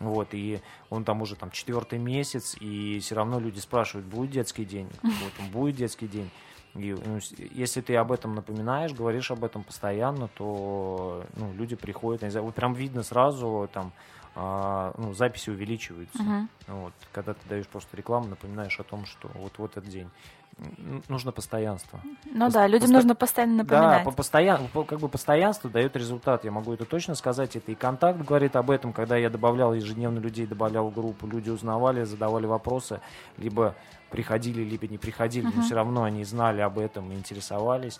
[0.00, 4.64] Вот, и он там уже там четвертый месяц, и все равно люди спрашивают, будет детский
[4.64, 4.88] день?
[5.20, 6.32] Вот, будет детский день.
[6.74, 12.22] И, ну, если ты об этом напоминаешь, говоришь об этом постоянно, то ну, люди приходят,
[12.22, 13.92] не знаю, вот прям видно сразу, там,
[14.34, 16.22] а, ну, записи увеличиваются.
[16.22, 16.48] Мгм.
[16.66, 20.08] Вот, когда ты даешь просто рекламу, напоминаешь о том, что вот вот этот день.
[21.08, 22.00] Нужно постоянство.
[22.30, 23.98] Ну Пос- да, людям посто- нужно постоянно напоминать.
[24.04, 24.68] Да, по постоян...
[24.72, 26.44] по- как бы постоянство дает результат.
[26.44, 27.56] Я могу это точно сказать.
[27.56, 32.04] Это и контакт говорит об этом, когда я добавлял ежедневно людей, добавлял группу, люди узнавали,
[32.04, 33.00] задавали вопросы,
[33.36, 33.74] либо
[34.14, 35.62] приходили, либо не приходили, но Мгм.
[35.62, 37.98] все равно они знали об этом и интересовались.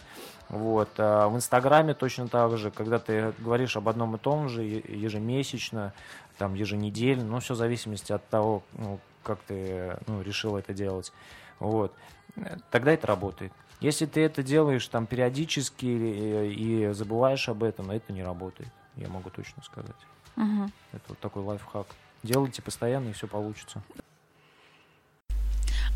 [0.48, 0.88] Вот.
[0.96, 5.92] А в Инстаграме точно так же, когда ты говоришь об одном и том же ежемесячно,
[6.38, 11.12] там еженедельно, ну все в зависимости от того, ну, как ты ну, решил это делать.
[11.58, 11.92] Вот.
[12.36, 13.52] Э, Тогда это работает.
[13.80, 18.70] Если ты это делаешь там периодически и, и забываешь об этом, это не работает.
[18.94, 19.96] Я могу точно сказать.
[20.36, 20.70] Мгм.
[20.92, 21.88] Это вот такой лайфхак.
[22.22, 23.82] Делайте постоянно, и все получится.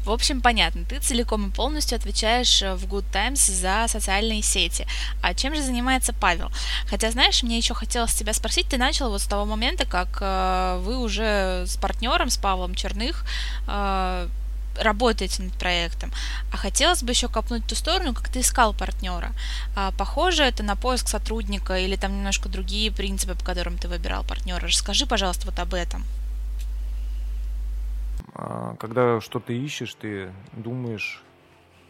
[0.05, 4.87] В общем, понятно, ты целиком и полностью отвечаешь э, в Good Times за социальные сети.
[5.23, 6.51] А чем же занимается Павел?
[6.87, 10.81] Хотя, знаешь, мне еще хотелось тебя спросить, ты начал вот с того момента, как э,
[10.83, 13.25] вы уже с партнером, с Павлом Черных,
[13.67, 14.29] э,
[14.81, 16.13] работаете над проектом.
[16.53, 19.33] А хотелось бы еще копнуть ту сторону, как ты искал партнера.
[19.77, 24.25] А, похоже это на поиск сотрудника или там немножко другие принципы, по которым ты выбирал
[24.25, 24.67] партнера.
[24.67, 26.05] Расскажи, пожалуйста, вот об этом.
[28.39, 31.23] А, Когда что-то ищешь, ты думаешь,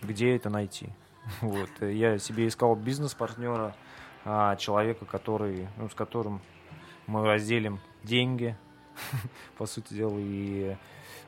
[0.03, 0.89] где это найти.
[1.43, 1.69] Вот.
[1.83, 3.75] Я себе искал бизнес-партнера,
[4.25, 6.41] а, человека, который, ну, с которым
[7.07, 8.57] мы разделим деньги,
[9.59, 10.75] по сути дела, и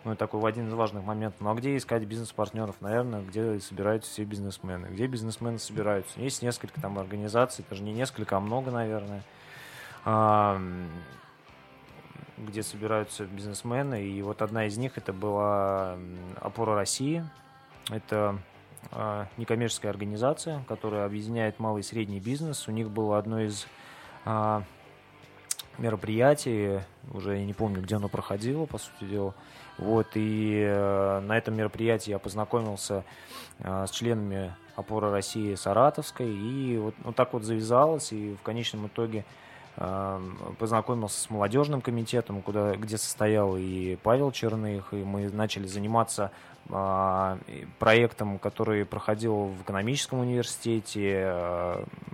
[0.04, 1.42] ну, такой в один из важных моментов.
[1.42, 2.76] Ну а где искать бизнес-партнеров?
[2.80, 4.87] Наверное, где собираются все бизнесмены.
[4.87, 6.18] Где бизнесмены собираются?
[6.18, 9.22] Есть несколько там организаций, даже не несколько, а много, наверное.
[12.38, 14.02] Где собираются бизнесмены.
[14.02, 15.96] И вот одна из них это была
[16.40, 17.24] «Опора России».
[17.90, 18.38] Это
[18.92, 22.68] а, некоммерческая организация, которая объединяет малый и средний бизнес.
[22.68, 23.66] У них было одно из
[24.24, 24.62] а,
[25.80, 26.80] мероприятий,
[27.12, 29.34] уже я не помню, где оно проходило, по сути дела.
[29.78, 33.04] Вот, и э, на этом мероприятии я познакомился
[33.60, 38.88] э, с членами «Опоры России» Саратовской, и вот, вот так вот завязалось, и в конечном
[38.88, 39.24] итоге
[40.58, 46.30] познакомился с молодежным комитетом, куда, где состоял и Павел Черных, и мы начали заниматься
[46.72, 47.38] а,
[47.78, 51.32] проектом, который проходил в экономическом университете.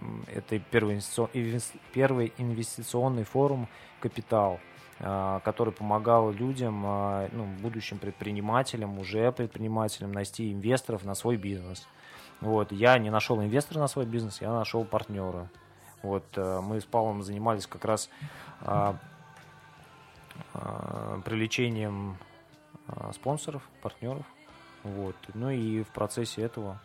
[0.00, 3.68] м, Это первый, инвестицион- инвес- первый инвестиционный форум
[4.00, 4.60] «Капитал»,
[5.00, 11.86] а, который помогал людям, а, ну, будущим предпринимателям, уже предпринимателям, найти инвесторов на свой бизнес.
[12.40, 12.72] Вот.
[12.72, 15.50] Я не нашел инвестора на свой бизнес, я нашел партнера.
[16.02, 18.08] Вот э, мы с Павлом занимались как раз
[18.60, 18.96] а,
[20.54, 22.16] а, привлечением
[22.88, 24.24] а, спонсоров, партнеров.
[24.82, 25.16] Вот.
[25.34, 26.78] Ну и в процессе этого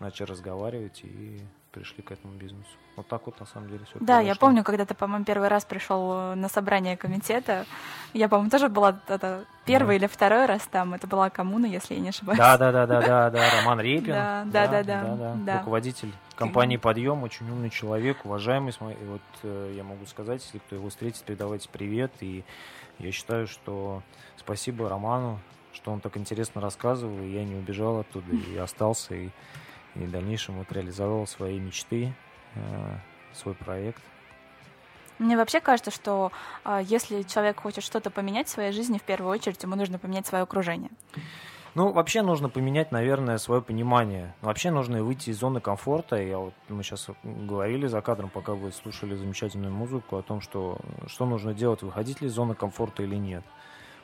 [0.00, 1.40] начали разговаривать и
[1.70, 2.70] пришли к этому бизнесу.
[2.96, 3.98] Вот так вот на самом деле все.
[4.00, 7.66] Да, я помню, когда ты, по-моему, первый раз пришел на собрание комитета.
[8.12, 10.94] Я, по-моему, тоже была это первый или второй раз там.
[10.94, 12.38] Это была коммуна, если я не ошибаюсь.
[12.38, 13.60] Да, да, да, да, да, да.
[13.60, 14.12] Роман Репин.
[14.12, 15.58] Да, да, да, да, да.
[15.58, 18.70] Руководитель компании Подъем, очень умный человек, уважаемый.
[18.70, 22.12] И вот э, я могу сказать, если кто его встретит, передавайте привет.
[22.20, 22.44] И
[22.98, 24.02] я считаю, что
[24.36, 25.38] спасибо Роману,
[25.72, 29.28] что он так интересно рассказывал, и я не убежал оттуда, и остался, и
[29.98, 32.14] и в дальнейшем вот реализовал свои мечты,
[32.54, 32.60] э,
[33.32, 34.02] свой проект.
[35.18, 36.30] Мне вообще кажется, что
[36.64, 40.26] э, если человек хочет что-то поменять в своей жизни, в первую очередь ему нужно поменять
[40.26, 40.90] свое окружение.
[41.74, 44.34] Ну, вообще нужно поменять, наверное, свое понимание.
[44.40, 46.16] Вообще нужно выйти из зоны комфорта.
[46.16, 50.78] Я вот, мы сейчас говорили за кадром, пока вы слушали замечательную музыку, о том, что,
[51.06, 53.44] что нужно делать, выходить ли из зоны комфорта или нет,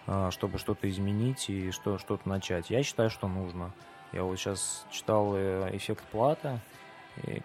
[0.07, 2.71] э, чтобы что-то изменить и что, что-то начать.
[2.71, 3.73] Я считаю, что нужно.
[4.15, 6.61] Я вот сейчас читал э, «Эффект плата»,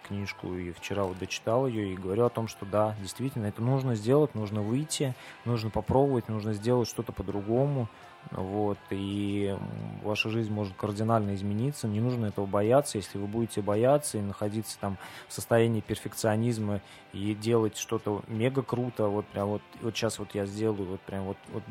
[0.08, 3.94] книжку, и вчера вот дочитал ее, и говорю о том, что да, действительно, это нужно
[3.94, 7.88] сделать, нужно выйти, нужно попробовать, нужно сделать что-то по-другому,
[8.32, 9.56] вот, и
[10.02, 14.78] ваша жизнь может кардинально измениться, не нужно этого бояться, если вы будете бояться и находиться
[14.78, 16.80] там в состоянии перфекционизма
[17.12, 21.24] и делать что-то мега круто, вот прям вот, вот сейчас вот я сделаю, вот прям
[21.24, 21.62] вот, вот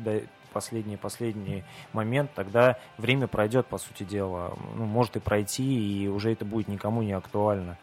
[0.50, 4.52] последний момент, тогда время пройдет, по сути дела.
[4.76, 7.76] Ну, может и пройти, и уже это будет никому не актуально.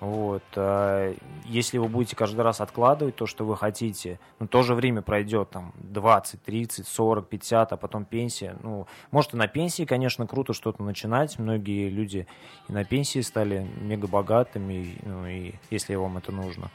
[0.00, 0.44] Вот.
[0.54, 1.12] А
[1.44, 5.50] если вы будете каждый раз откладывать то, что вы хотите, ну, то же время пройдет,
[5.50, 8.56] там, 20, 30, 40, 50, а потом пенсия.
[8.62, 11.38] Ну, может, и на пенсии, конечно, круто что-то начинать.
[11.38, 12.26] Многие люди
[12.68, 16.70] и на пенсии стали мега богатыми, ну, и если вам это нужно.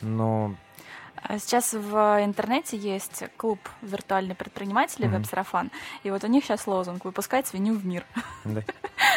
[0.00, 0.54] Но
[1.38, 5.18] сейчас в интернете есть клуб виртуальных предпринимателей mm-hmm.
[5.18, 5.70] веб-сарафан,
[6.02, 8.04] и вот у них сейчас лозунг «Выпускать свинью в мир».
[8.44, 8.62] Да.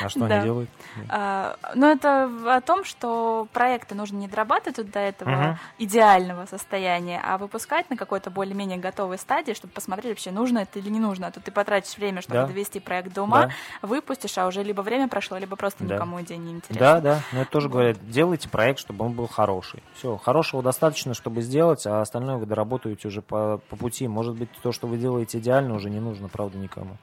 [0.04, 0.69] А что они делают?
[1.10, 7.38] А, ну, это о том, что проекты нужно не дорабатывать до этого идеального состояния, а
[7.38, 11.28] выпускать на какой-то более-менее готовой стадии, чтобы посмотреть вообще, нужно это или не нужно.
[11.28, 13.50] А то ты потратишь время, чтобы довести проект до ума,
[13.82, 16.80] выпустишь, а уже либо время прошло, либо просто никому идея не интересна.
[16.80, 19.84] Да, да, но это тоже говорят, делайте проект, чтобы он был хороший.
[19.95, 24.07] Все, хорошего достаточно, чтобы сделать, а остальное вы доработаете уже по, по пути.
[24.07, 26.97] Может быть, то, что вы делаете идеально, уже не нужно, правда, никому.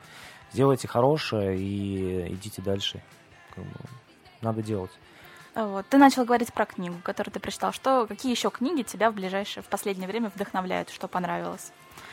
[0.52, 3.02] Сделайте хорошее и идите дальше.
[3.54, 3.70] Как бы,
[4.40, 4.90] надо делать.
[5.54, 5.86] Вот.
[5.88, 7.72] Ты начал говорить про книгу, которую ты прочитал.
[7.72, 11.72] Что, какие еще книги тебя в ближайшее, в последнее время вдохновляют, что понравилось?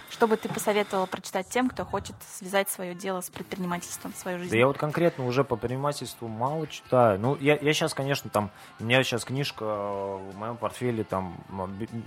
[0.10, 4.52] Что бы ты посоветовал прочитать тем, кто хочет связать свое дело с предпринимательством, свою жизнь?
[4.52, 7.20] Да я вот конкретно уже по предпринимательству мало читаю.
[7.20, 11.36] Ну, я, я сейчас, конечно, там, у меня сейчас книжка в моем портфеле там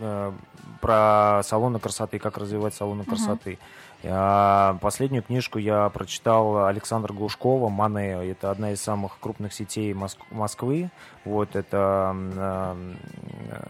[0.00, 0.32] э,
[0.80, 3.58] про салоны красоты, как развивать салоны красоты.
[4.02, 8.30] Я, последнюю книжку я прочитал Александра Глушкова «Мане».
[8.30, 10.90] Это одна из самых крупных сетей Моск- Москвы.
[11.24, 12.94] Вот, это э,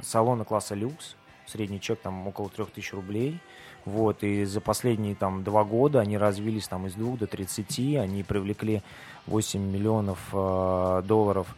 [0.03, 1.17] салоны класса люкс.
[1.47, 3.41] Средний чек там около 3000 рублей.
[3.89, 8.23] Вот, и за последние там два года они развились там из двух до 30, они
[8.23, 8.83] привлекли
[9.27, 11.57] 8 миллионов э, долларов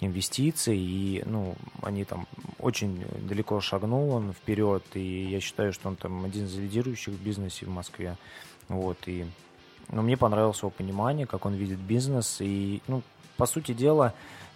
[0.00, 2.26] инвестиций, и, ну, они там
[2.58, 7.22] очень далеко шагнул он вперед, и я считаю, что он там один из лидирующих в
[7.22, 8.18] бизнесе в Москве,
[8.68, 9.24] вот, и,
[9.88, 13.02] ну, мне понравилось его понимание, как он видит бизнес, и, ну,
[13.38, 14.12] по сути дела,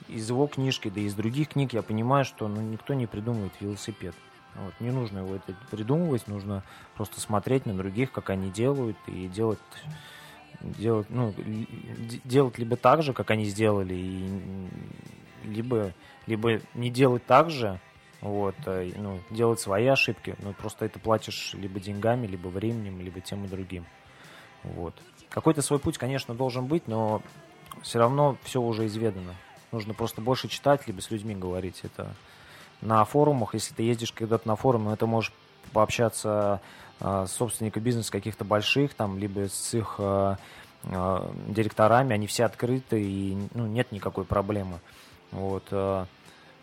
[0.09, 3.53] из его книжки, да и из других книг я понимаю, что, ну, никто не придумывает
[3.61, 4.15] велосипед.
[4.57, 6.62] Вот, не нужно его это придумывать, нужно
[6.97, 9.59] просто смотреть на других, как они делают, и делать,
[10.61, 11.35] делать, ну,
[12.25, 14.69] делать либо так же, как они сделали, и,
[15.45, 15.93] либо,
[16.27, 17.81] либо не делать так же,
[18.21, 23.21] вот, а, ну, делать свои ошибки, но просто это платишь либо деньгами, либо временем, либо
[23.21, 23.85] тем и другим.
[24.62, 24.95] Вот.
[25.29, 27.23] Какой-то свой путь, конечно, должен быть, но
[27.83, 29.35] все равно все уже изведано.
[29.73, 31.81] Нужно просто больше читать, либо с людьми говорить.
[31.83, 32.14] Это
[32.81, 35.33] на форумах, если ты ездишь когда-то на форум, это можешь
[35.73, 36.61] пообщаться
[37.01, 40.37] э, с собственниками бизнеса каких-то больших, там, либо с их э,
[40.85, 44.81] э, директорами, они все открыты, и ну, нет никакой проблемы.
[45.33, 45.65] Вот,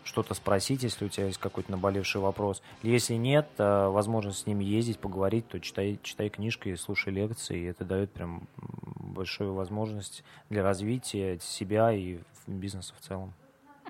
[0.02, 2.62] что-то спросить, если у тебя есть какой-то наболевший вопрос.
[2.82, 7.84] Если нет, возможность с ними ездить, поговорить, то читай, читай книжки, слушай лекции, и это
[7.84, 13.34] дает прям большую возможность для развития себя и бизнеса в целом.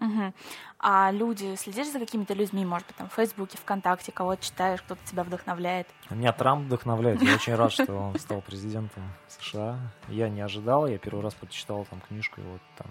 [0.03, 0.33] Угу.
[0.81, 5.01] А люди, следишь за какими-то людьми, может быть, там, в Фейсбуке, ВКонтакте, кого читаешь, кто-то
[5.05, 5.87] тебя вдохновляет?
[6.11, 7.23] Меня Трамп вдохновляет.
[7.23, 9.79] Я очень рад, что он стал президентом США.
[10.09, 12.89] Я не ожидал, я первый раз прочитал там книжку, вот там,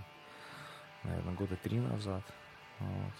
[1.03, 2.23] наверное, года три назад.
[2.79, 3.13] Вот.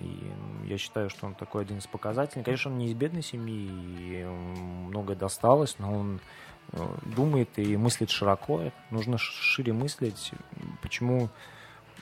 [0.00, 0.32] И
[0.64, 2.44] я считаю, что он такой один из показателей.
[2.44, 3.68] Конечно, он не из бедной семьи,
[4.20, 6.20] и многое досталось, но он
[6.72, 8.70] э, думает и мыслит широко.
[8.90, 10.32] Нужно шире мыслить.
[10.82, 11.30] Почему,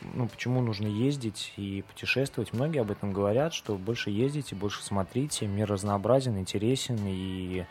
[0.03, 2.53] ну, почему нужно ездить и путешествовать?
[2.53, 7.65] Многие об этом говорят, что больше ездите, больше смотрите, мир разнообразен, интересен, и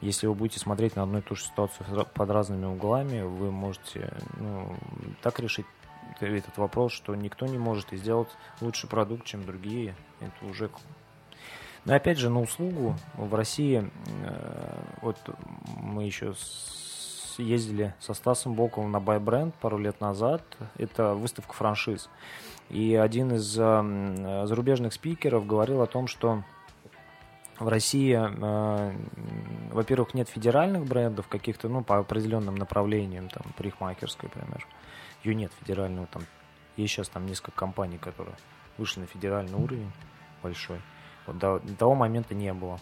[0.00, 4.12] если вы будете смотреть на одну и ту же ситуацию под разными углами, вы можете
[4.38, 4.76] ну,
[5.22, 5.66] так решить
[6.20, 8.28] этот вопрос, что никто не может сделать
[8.60, 9.94] лучший продукт, чем другие.
[10.20, 10.70] Это уже...
[11.84, 13.90] Но опять же, на услугу в России,
[14.22, 15.18] э, вот
[15.66, 16.34] мы еще
[17.38, 20.42] ездили со Стасом Боковым на Brand пару лет назад.
[20.76, 22.08] Это выставка франшиз.
[22.68, 26.42] И один из э, зарубежных спикеров говорил о том, что
[27.58, 28.96] в России, э,
[29.72, 34.66] во-первых, нет федеральных брендов каких-то, ну, по определенным направлениям, там, парикмахерской, например
[35.26, 36.22] ее нет федерального там.
[36.76, 38.36] Есть сейчас там несколько компаний, которые
[38.78, 39.90] вышли на федеральный уровень
[40.42, 40.80] большой.
[41.26, 42.78] Вот до, до того момента не было.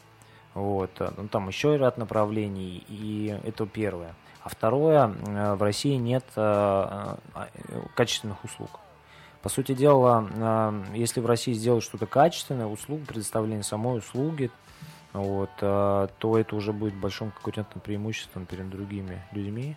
[0.54, 0.90] Вот.
[1.16, 4.14] Ну, там еще ряд направлений, и это первое.
[4.44, 8.78] А второе, э, в России нет э, э, качественных услуг.
[9.40, 14.50] По сути дела, если в России сделать что-то качественное, услугу, предоставление самой услуги,
[15.12, 19.76] вот, то это уже будет большим конкурентным преимуществом перед другими людьми,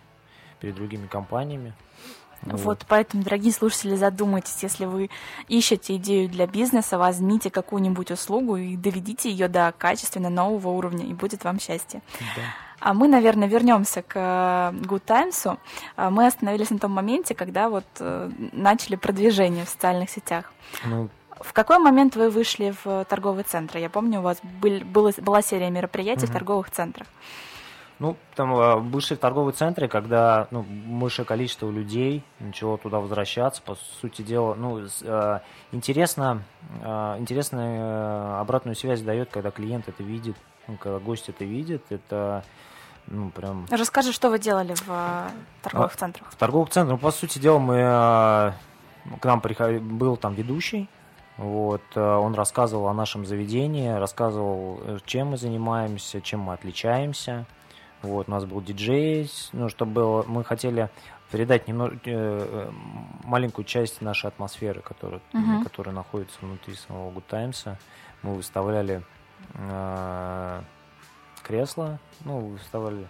[0.58, 1.74] перед другими компаниями.
[2.40, 2.60] Вот.
[2.60, 5.10] вот, поэтому, дорогие слушатели, задумайтесь, если вы
[5.48, 11.12] ищете идею для бизнеса, возьмите какую-нибудь услугу и доведите ее до качественно нового уровня, и
[11.12, 12.00] будет вам счастье.
[12.36, 12.67] Да.
[12.80, 15.58] А мы, наверное, вернемся к э, Good Times.
[15.96, 20.52] А мы остановились на том моменте, когда вот э, начали продвижение в социальных сетях.
[20.84, 21.08] Ну,
[21.40, 23.78] в какой момент вы вышли в торговый центр?
[23.78, 26.30] Я помню, у вас был, была серия мероприятий угу.
[26.30, 27.06] в торговых центрах.
[27.98, 33.76] Ну, там а, бывшие торговые центры, когда ну, большее количество людей начало туда возвращаться, по
[34.00, 35.40] сути дела, ну, э,
[35.72, 36.44] интересно,
[36.80, 40.36] э, интересную э, обратную связь дает, когда клиент это видит,
[40.76, 42.44] когда гость это видит, это
[43.06, 43.66] ну, прям...
[43.70, 45.28] Расскажи, что вы делали в э,
[45.62, 46.30] торговых а, центрах?
[46.30, 50.88] В торговых центрах, ну, по сути дела, мы, э, к нам приходил, был там ведущий,
[51.38, 57.46] вот, э, он рассказывал о нашем заведении, рассказывал, чем мы занимаемся, чем мы отличаемся,
[58.02, 60.90] вот, у нас был диджей, ну, чтобы было, мы хотели
[61.30, 62.70] передать немного, э,
[63.24, 65.62] маленькую часть нашей атмосферы, которая, uh-huh.
[65.62, 67.64] которая находится внутри самого Good Times.
[68.22, 69.02] Мы выставляли
[71.48, 73.08] кресла, ну, выставляли...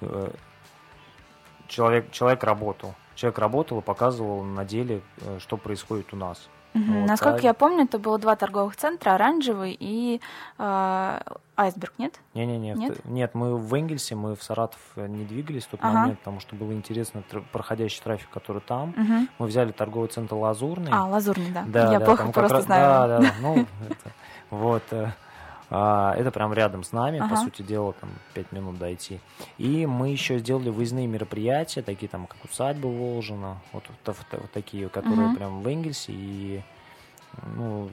[0.00, 0.30] Э,
[1.68, 2.94] человек, человек работал.
[3.14, 6.48] Человек работал и показывал на деле, э, что происходит у нас.
[6.74, 6.82] Угу.
[6.82, 7.42] Вот, Насколько а...
[7.42, 10.20] я помню, это было два торговых центра, оранжевый и
[10.58, 11.20] э,
[11.56, 12.18] айсберг, нет?
[12.32, 15.80] Не, не, не, нет, нет, мы в Энгельсе, мы в Саратов не двигались в тот
[15.82, 15.92] ага.
[15.92, 17.22] момент, потому что было интересно
[17.52, 18.90] проходящий трафик, который там.
[18.90, 19.28] Угу.
[19.38, 20.90] Мы взяли торговый центр Лазурный.
[20.90, 21.64] А, Лазурный, да.
[21.66, 22.64] да я да, плохо просто раз...
[22.64, 23.08] знаю.
[23.08, 24.12] Да, да, ну, это,
[24.50, 24.82] вот.
[25.76, 27.30] А, это прям рядом с нами, ага.
[27.30, 29.18] по сути дела, там 5 минут дойти.
[29.58, 34.52] И мы еще сделали выездные мероприятия, такие там, как усадьба Волжина, вот, вот, вот, вот
[34.52, 35.36] такие, которые угу.
[35.36, 36.12] прям в Энгельсе.
[36.12, 36.62] И,
[37.56, 37.90] ну...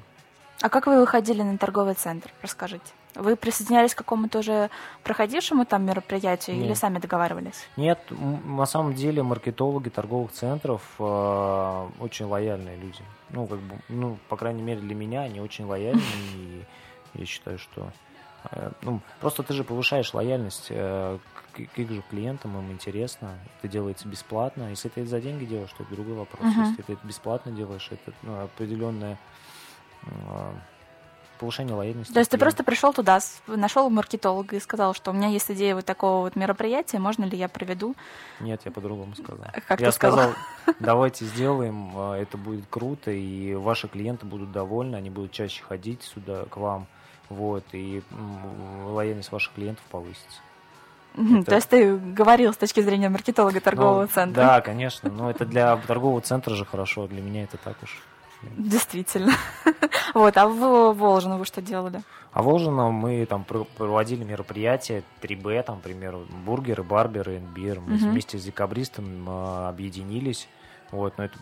[0.62, 2.32] А как вы выходили на торговый центр?
[2.44, 2.86] Расскажите.
[3.16, 4.70] Вы присоединялись к какому-то уже
[5.04, 6.66] проходившему там мероприятию Нет.
[6.68, 7.68] или сами договаривались?
[7.78, 8.00] Нет,
[8.46, 13.02] на самом деле маркетологи торговых центров э, очень лояльные люди.
[13.32, 16.04] Ну, как бы, ну, по крайней мере, для меня они очень лояльные.
[16.36, 16.64] И
[17.14, 17.91] я считаю, что
[18.51, 21.18] э, ну, просто ты же повышаешь лояльность э,
[21.53, 24.70] к, к их же клиентам, им интересно, это делается бесплатно.
[24.70, 26.41] Если ты это за деньги делаешь, то это другой вопрос.
[26.41, 26.68] Uh-huh.
[26.70, 29.18] Если ты это бесплатно делаешь, это ну, определенное
[30.03, 30.53] э,
[31.41, 32.14] повышение лояльности.
[32.14, 35.74] То есть ты просто пришел туда, нашел маркетолога и сказал, что у меня есть идея
[35.74, 37.95] вот такого вот мероприятия, можно ли я проведу?
[38.39, 39.47] Нет, я по-другому сказал.
[39.68, 40.34] Как я сказал?
[40.34, 46.03] сказал, давайте сделаем, это будет круто, и ваши клиенты будут довольны, они будут чаще ходить
[46.03, 46.88] сюда к вам
[47.30, 48.02] вот, и
[48.88, 50.42] лояльность ваших клиентов повысится.
[51.14, 51.44] Это...
[51.44, 54.42] То есть ты говорил с точки зрения маркетолога торгового ну, центра?
[54.42, 58.02] Да, конечно, но это для торгового центра же хорошо, для меня это так уж.
[58.58, 59.34] Действительно.
[60.14, 62.02] Вот, а в Волжино вы что делали?
[62.34, 67.80] А в Волжино мы там проводили мероприятия 3Б, там, примеру, бургеры, барберы, бир.
[67.80, 70.50] Мы вместе с декабристом а, объединились.
[70.92, 71.38] Вот, но это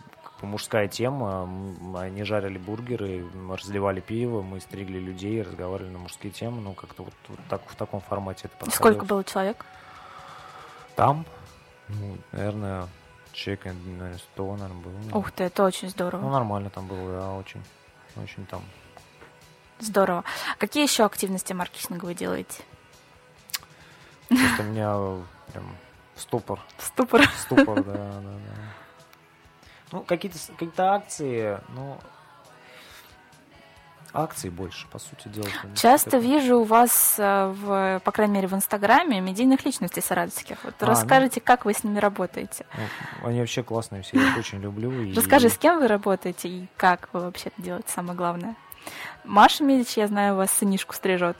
[0.46, 1.48] мужская тема.
[1.96, 6.60] Они жарили бургеры, разливали пиво, мы стригли людей, разговаривали на мужские темы.
[6.60, 8.92] Ну, как-то вот, вот так, в таком формате это происходило.
[8.92, 9.64] Сколько было человек?
[10.96, 11.24] Там,
[11.88, 12.88] ну, наверное,
[13.32, 15.18] человек, наверное, 100, наверное, было.
[15.18, 16.20] Ух ты, это очень здорово.
[16.20, 17.62] Ну, нормально там было, да, очень,
[18.16, 18.62] очень там.
[19.78, 20.24] Здорово.
[20.58, 22.62] Какие еще активности маркетинга вы делаете?
[24.28, 25.64] Просто у меня прям
[26.16, 26.60] ступор.
[26.78, 27.26] Ступор.
[27.38, 28.30] Ступор, да, да, да.
[29.92, 31.98] Ну, какие-то какие акции, ну,
[34.12, 35.46] акции больше, по сути дела.
[35.74, 36.18] Часто это...
[36.18, 40.58] вижу у вас, э, в, по крайней мере, в Инстаграме медийных личностей саратовских.
[40.64, 42.66] Вот а, расскажите, ну, как вы с ними работаете?
[43.22, 44.90] Ну, они вообще классные все, я их очень люблю.
[45.02, 45.14] И...
[45.14, 48.56] Расскажи, с кем вы работаете и как вы вообще это делаете, самое главное.
[49.24, 51.36] Маша Медич, я знаю, у вас сынишку стрижет.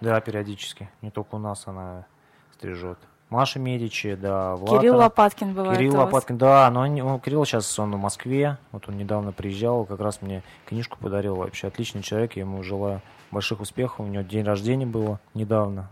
[0.00, 0.88] Да, периодически.
[1.02, 2.06] Не только у нас она
[2.54, 2.98] стрижет.
[3.30, 4.80] Маша Медичи, да, Влад.
[4.80, 8.88] Кирилл Лопаткин бывает Кирилл Лопаткин, да, но он, он, Кирилл сейчас он в Москве, вот
[8.88, 13.00] он недавно приезжал, как раз мне книжку подарил, вообще отличный человек, я ему желаю
[13.30, 15.90] больших успехов, у него день рождения было недавно,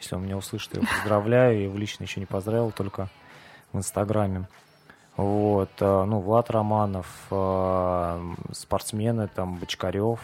[0.00, 3.08] если он меня услышит, я его поздравляю, я его лично еще не поздравил, только
[3.72, 4.48] в Инстаграме.
[5.18, 10.18] Вот, э, ну, Влад Романов, э, спортсмены, там, Бочкарев,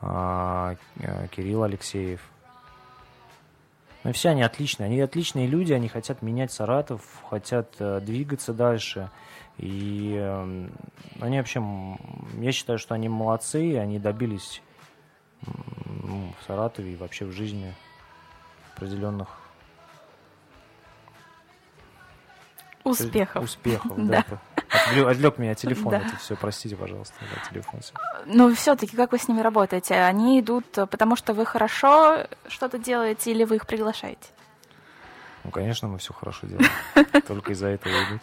[0.00, 0.76] э,
[1.30, 2.20] Кирилл Алексеев–
[4.06, 4.86] но все они отличные.
[4.86, 9.10] Они отличные люди, они хотят менять Саратов, хотят э, двигаться дальше.
[9.58, 10.68] И э,
[11.20, 11.60] они вообще,
[12.38, 14.62] я считаю, что они молодцы, они добились
[15.44, 17.74] ну, в Саратове и вообще в жизни
[18.76, 19.26] определенных
[22.84, 23.42] успехов.
[23.42, 24.20] Успехов, да.
[24.20, 24.40] Отвлек,
[25.08, 25.98] отвлек меня телефон, да.
[25.98, 27.80] это все, простите, пожалуйста, да, телефон.
[27.80, 27.92] Все.
[28.26, 29.94] Ну, все-таки, как вы с ними работаете?
[29.94, 34.28] Они идут, потому что вы хорошо что-то делаете, или вы их приглашаете?
[35.44, 36.70] Ну, конечно, мы все хорошо делаем.
[37.26, 38.20] Только из-за этого идут.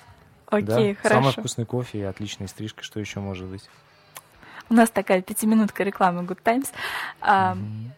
[0.47, 1.01] Окей, да?
[1.01, 1.21] хорошо.
[1.21, 3.69] Самый вкусный кофе и отличная стрижка, что еще может быть?
[4.69, 6.71] У нас такая пятиминутка рекламы Good Times.
[7.21, 7.91] А, mm-hmm.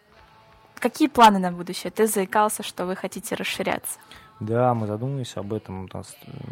[0.78, 1.90] Какие планы на будущее?
[1.90, 3.98] Ты заикался, что вы хотите расширяться.
[4.40, 5.88] Да, мы задумываемся об этом.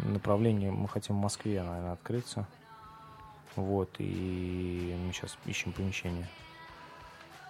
[0.03, 2.45] Направление мы хотим в Москве, наверное, открыться.
[3.55, 6.27] Вот, и мы сейчас ищем помещение.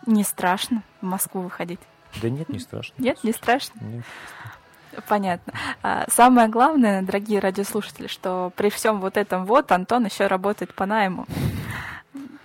[0.06, 1.80] Не страшно в Москву выходить?
[2.22, 2.94] Да нет, не страшно.
[2.98, 3.80] Нет, не страшно?
[3.82, 4.06] Нет.
[5.08, 5.54] Понятно.
[5.82, 10.86] А самое главное, дорогие радиослушатели, что при всем вот этом вот Антон еще работает по
[10.86, 11.26] найму.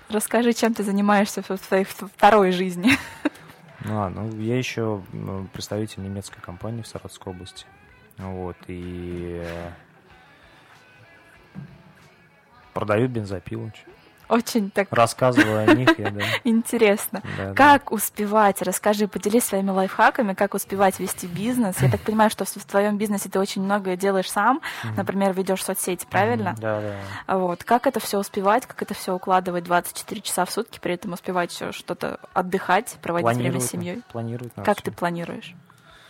[0.09, 2.93] Расскажи, чем ты занимаешься в своей второй жизни.
[3.87, 5.03] А, ну, я еще
[5.53, 7.64] представитель немецкой компании в Саратовской области.
[8.18, 9.70] Вот, и э,
[12.74, 13.72] продают бензопилу.
[14.31, 14.89] Очень так...
[14.93, 15.99] Рассказываю о них.
[15.99, 16.20] Я, да.
[16.45, 17.20] Интересно.
[17.37, 17.95] Да, как да.
[17.97, 18.62] успевать?
[18.62, 21.83] Расскажи, поделись своими лайфхаками, как успевать вести бизнес.
[21.83, 24.61] Я так понимаю, что в твоем бизнесе ты очень многое делаешь сам.
[24.97, 26.55] Например, ведешь соцсети, правильно?
[26.61, 26.81] Да,
[27.26, 27.37] да.
[27.37, 27.64] Вот.
[27.64, 31.53] Как это все успевать, как это все укладывать 24 часа в сутки, при этом успевать
[31.72, 34.03] что-то отдыхать, проводить время с семьей?
[34.12, 34.53] Планировать.
[34.64, 35.57] Как ты планируешь?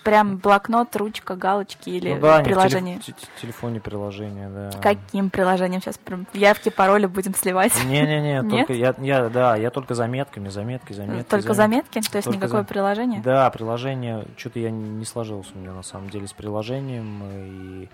[0.05, 2.99] Прям блокнот, ручка, галочки или ну, да, приложение?
[2.99, 4.71] В телеф- телефоне приложение, да.
[4.81, 5.99] Каким приложением сейчас?
[5.99, 7.73] Прям явки, пароли будем сливать?
[7.85, 11.29] Не-не-не, только я, я, да, я только заметками, заметки, заметки.
[11.29, 11.95] Только заметки?
[11.95, 12.11] заметки?
[12.11, 12.67] То есть только никакое за...
[12.67, 13.21] приложение?
[13.21, 17.89] Да, приложение, что-то я не сложился у меня на самом деле с приложением, и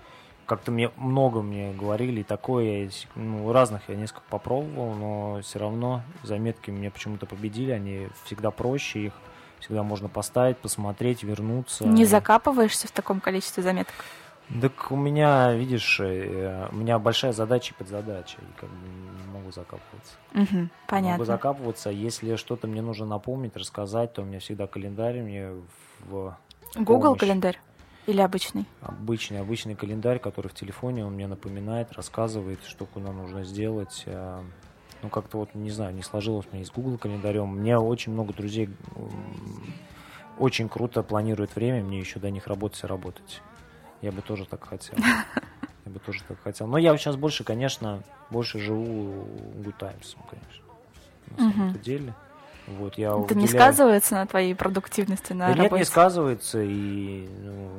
[0.47, 6.01] как-то мне много мне говорили, и такое, ну, разных я несколько попробовал, но все равно
[6.23, 9.13] заметки меня почему-то победили, они всегда проще, их
[9.59, 11.85] Всегда можно поставить, посмотреть, вернуться.
[11.85, 13.93] Не закапываешься в таком количестве заметок?
[14.61, 19.33] Так у меня, видишь, э, у меня большая задача и подзадача, и как бы не
[19.33, 20.13] могу закапываться.
[20.33, 21.11] Угу, понятно.
[21.11, 25.51] Могу закапываться, если что-то мне нужно напомнить, рассказать, то у меня всегда календарь мне
[26.05, 26.37] в
[26.75, 27.19] Google помощь.
[27.19, 27.59] календарь
[28.05, 28.65] или обычный?
[28.81, 34.05] Обычный, обычный календарь, который в телефоне, он мне напоминает, рассказывает, что куда нужно сделать.
[35.03, 37.47] Ну, как-то вот, не знаю, не сложилось мне с Google календарем.
[37.49, 38.69] Мне очень много друзей
[40.39, 43.41] очень круто планируют время, мне еще до них работать и работать.
[44.01, 44.95] Я бы тоже так хотел.
[45.85, 46.67] Я бы тоже так хотел.
[46.67, 49.25] Но я сейчас больше, конечно, больше живу
[49.55, 50.63] Good Times, конечно.
[51.37, 52.13] На самом-то деле.
[52.67, 53.41] Вот, я Это уделяю...
[53.41, 55.69] не сказывается на твоей продуктивности на да работе?
[55.69, 56.61] нет, не сказывается.
[56.61, 57.69] И, ну,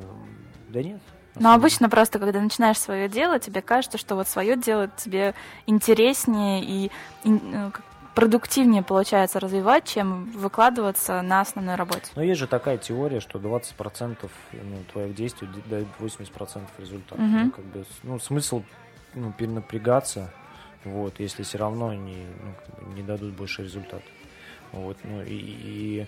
[0.69, 0.99] да нет,
[1.39, 5.33] но обычно просто, когда начинаешь свое дело, тебе кажется, что вот свое дело тебе
[5.65, 6.91] интереснее и,
[7.23, 7.71] и ну,
[8.15, 12.11] продуктивнее получается развивать, чем выкладываться на основной работе.
[12.15, 17.21] Но есть же такая теория, что 20% ну, твоих действий дает 80% результата.
[17.21, 17.31] Угу.
[17.31, 18.63] Ну, как бы, ну, смысл
[19.13, 20.33] ну, перенапрягаться,
[20.83, 22.25] вот, если все равно не,
[22.81, 24.03] ну, не дадут больше результата.
[24.71, 26.07] Вот, ну, и, и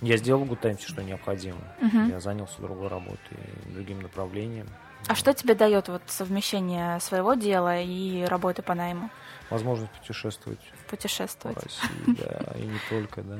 [0.00, 1.58] я сделал Good Times, что необходимо.
[1.80, 2.10] Угу.
[2.10, 4.66] Я занялся другой работой, другим направлением.
[5.06, 9.10] А что тебе дает вот совмещение своего дела и работы по найму?
[9.50, 10.60] Возможность путешествовать.
[10.88, 11.56] Путешествовать.
[11.56, 13.36] По России, да, и не только, да.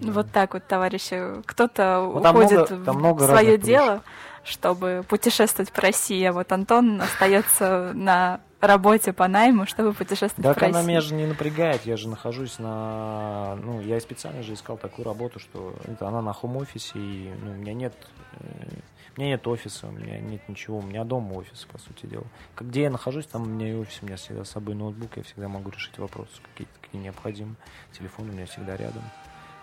[0.00, 1.42] да, Вот так вот, товарищи.
[1.44, 4.02] Кто-то ну, уходит много, в много свое дело,
[4.44, 10.54] чтобы путешествовать по России, а вот Антон остается на работе по найму, чтобы путешествовать так
[10.54, 10.78] по России.
[10.78, 13.56] она меня же не напрягает, я же нахожусь на...
[13.56, 17.54] Ну, я специально же искал такую работу, что это она на хом-офисе, и ну, у
[17.54, 17.94] меня нет...
[18.40, 18.46] Э,
[19.16, 22.26] У меня нет офиса, у меня нет ничего, у меня дома офис, по сути дела.
[22.54, 25.16] Как где я нахожусь, там у меня и офис, у меня всегда с собой ноутбук,
[25.16, 27.54] я всегда могу решить вопросы какие-то, какие необходимы.
[27.92, 29.02] Телефон у меня всегда рядом.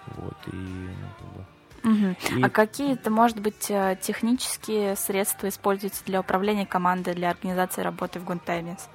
[0.07, 1.45] Вот, и ну, как бы,
[1.85, 2.15] Мгм.
[2.37, 8.19] И- А какие-то, может быть, э, технические средства используете для управления командой, для организации работы
[8.19, 8.89] в Гунтаймис?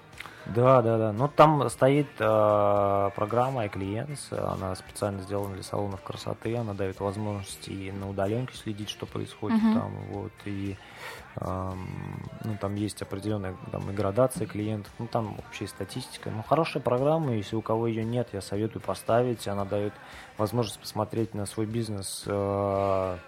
[0.47, 1.13] Да, да, да.
[1.13, 7.69] Ну, там стоит э, программа iClients, она специально сделана для салонов красоты, она дает возможность
[7.69, 9.73] и на удаленке следить, что происходит Мгм.
[9.75, 10.77] там, вот, и
[11.37, 16.31] эм, ну, там есть определенная там, и градация клиентов, ну, там общая статистика.
[16.31, 19.93] Ну, хорошая программа, если у кого ее нет, я советую поставить, она дает
[20.39, 23.19] возможность посмотреть на свой бизнес э,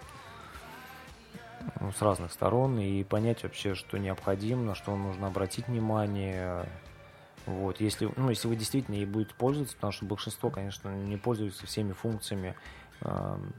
[1.79, 6.65] ну, с разных сторон и понять вообще, что необходимо, на что нужно обратить внимание.
[7.45, 11.65] Вот, если, ну, если вы действительно ей будете пользоваться, потому что большинство, конечно, не пользуется
[11.65, 12.55] всеми функциями,
[13.01, 13.53] эм,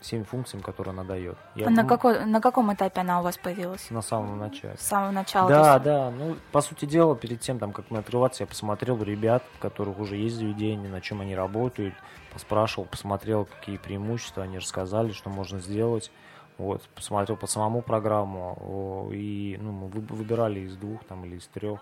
[0.00, 1.36] всеми функциями, которые она дает.
[1.56, 3.90] Я, на, ну, какой, на каком этапе она у вас появилась?
[3.90, 4.76] на самом начале.
[4.76, 5.48] С самого начала?
[5.48, 6.10] Да, есть- да.
[6.10, 9.98] Ну, по сути дела, перед тем, там, как мы открываться, я посмотрел ребят, у которых
[9.98, 11.94] уже есть заведения, на чем они работают,
[12.32, 16.12] поспрашивал, посмотрел, какие преимущества, они рассказали, что можно сделать.
[16.58, 21.46] Вот, посмотрел по самому программу, и ну, мы вы- выбирали из двух там, или из
[21.48, 21.80] трех.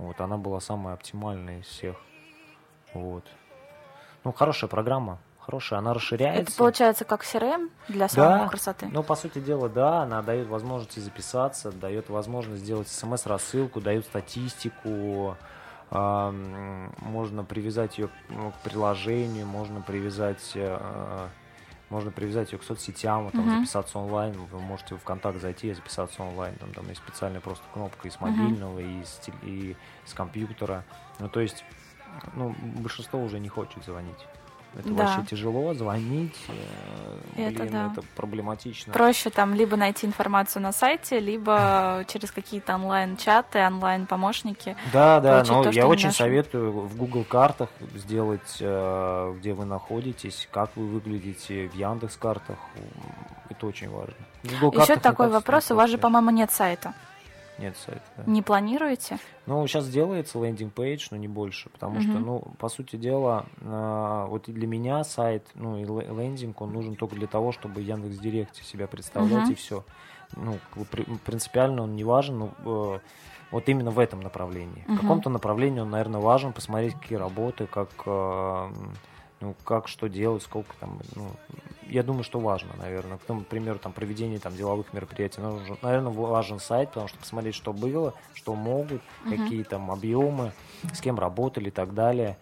[0.00, 1.96] Вот, она была самая оптимальная из всех.
[2.94, 3.24] Вот.
[4.24, 6.42] Ну, хорошая программа, хорошая, она расширяется.
[6.42, 8.88] Это получается как CRM для салонов красоты?
[8.90, 15.36] Ну, по сути дела, да, она дает возможность записаться, дает возможность сделать смс-рассылку, дает статистику,
[15.90, 21.28] можно привязать ее к приложению, можно привязать, э,
[21.90, 23.58] можно привязать ее к соцсетям, там, Мгм.
[23.60, 27.64] записаться онлайн, вы можете в контакт зайти и записаться онлайн, там, там есть специальная просто
[27.72, 28.30] кнопка и с Мгм.
[28.30, 29.76] мобильного, и, с, тел- и
[30.06, 30.84] с компьютера.
[31.18, 31.64] Ну, то есть,
[32.34, 34.24] ну, большинство уже не хочет звонить.
[34.78, 35.04] Это Да.
[35.04, 36.36] вообще тяжело звонить.
[37.36, 37.92] э, Это Блин, да.
[37.92, 38.92] это проблематично.
[38.92, 44.76] Проще там либо найти информацию на сайте, либо через какие-то онлайн-чаты, онлайн-помощники.
[44.92, 46.18] Да, да, но то, я очень нашли.
[46.24, 52.58] советую в Google картах сделать, э, где вы находитесь, как вы выглядите в Яндекс картах.
[53.48, 54.14] Это очень важно.
[54.44, 55.70] Еще такой вопрос.
[55.70, 56.94] У вас же, по-моему, нет сайта.
[57.60, 58.02] Нет сайта.
[58.16, 58.22] да.
[58.26, 59.18] Не планируете?
[59.46, 62.24] Ну, сейчас делается landing page, но не больше, потому что, Мгм.
[62.26, 66.96] ну, по сути дела, э, вот для меня сайт, ну, и ле- лендинг, он нужен
[66.96, 69.52] только для того, чтобы Яндекс Директе себя представлять Мгм.
[69.52, 69.84] и все.
[70.36, 70.58] Ну,
[71.24, 72.98] принципиально он не важен, но э,
[73.50, 74.84] вот именно в этом направлении.
[74.86, 75.00] В Мгм.
[75.02, 78.70] каком-то направлении он, наверное, важен, посмотреть, какие работы, как, э,
[79.40, 81.30] ну, как что делать, сколько там, ну,
[81.88, 83.18] я думаю, что важно, наверное.
[83.18, 87.54] К тому, например, там, проведение там, деловых мероприятий, нужен, наверное, важен сайт, потому что посмотреть,
[87.54, 89.36] что было, что могут, Мгм.
[89.36, 90.52] какие там объемы,
[90.92, 92.36] с кем работали и так далее.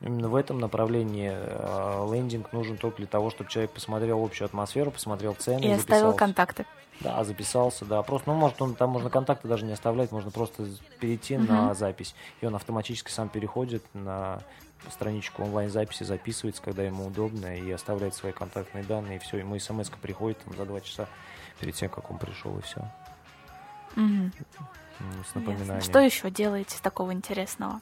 [0.00, 4.90] Именно в этом направлении э, лендинг нужен только для того, чтобы человек посмотрел общую атмосферу,
[4.90, 6.66] посмотрел цены, И оставил контакты.
[7.00, 8.02] Да, записался, да.
[8.02, 10.66] Просто, ну, может, он там можно контакты даже не оставлять, можно просто
[11.00, 11.46] перейти Мгм.
[11.48, 12.14] на запись.
[12.40, 14.40] И он автоматически сам переходит на
[14.90, 19.90] страничку онлайн-записи, записывается, когда ему удобно, и оставляет свои контактные данные, и все, ему смс
[19.90, 21.08] приходит там, за два часа
[21.60, 22.80] перед тем, как он пришел, и все.
[23.94, 24.32] Мгм.
[24.32, 25.40] С Ясно.
[25.40, 25.82] напоминанием.
[25.82, 27.80] Что еще делаете такого интересного?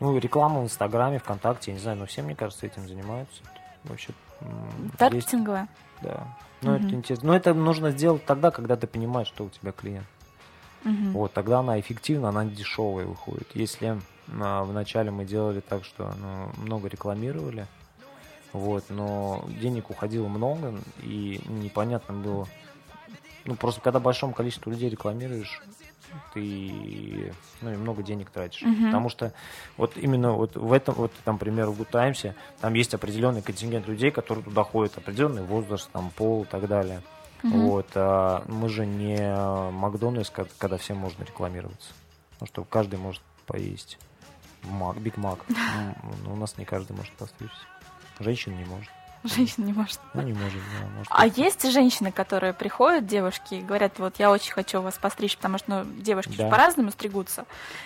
[0.00, 3.42] Ну, реклама в Инстаграме, ВКонтакте, я не знаю, но все, мне кажется, этим занимаются.
[3.84, 5.28] Вообще, м, есть-
[6.02, 6.26] да.
[6.62, 6.94] Ну, это Мгм.
[6.96, 7.28] интересно.
[7.28, 10.06] Но это нужно сделать тогда, когда ты понимаешь, что у тебя клиент.
[10.84, 11.12] Мгм.
[11.12, 13.48] Вот, тогда она эффективна, она дешевая выходит.
[13.54, 14.00] Если
[14.40, 17.66] а, вначале мы делали так, что ну, много рекламировали,
[18.52, 22.48] вот, но денег уходило много, и непонятно было.
[23.44, 25.62] Ну, просто когда большому количеству людей рекламируешь,
[26.32, 28.62] ты ну, и много денег тратишь.
[28.62, 28.86] Мгм.
[28.86, 29.32] Потому что
[29.76, 33.86] вот именно вот в этом, вот там, например, в Good Times, там есть определенный контингент
[33.86, 37.02] людей, которые туда ходят, определенный возраст, там, пол и так далее.
[37.42, 37.60] Мгм.
[37.66, 39.34] Вот, а мы же не
[39.72, 41.92] Макдональдс, ка- когда всем можно рекламироваться.
[42.40, 43.98] Ну, что каждый может поесть.
[44.64, 45.38] Мак, Биг Мак.
[46.24, 47.56] Ну, У нас не каждый может постричься.
[48.18, 48.90] Женщина не может.
[49.22, 50.00] Женщина не может.
[50.14, 51.08] Ну, не может, да, может.
[51.10, 55.58] А есть женщины, которые приходят, девушки, и говорят, вот я очень хочу вас постричь, потому
[55.58, 56.48] что ну, девушки Да.
[56.48, 57.44] по-разному стригутся.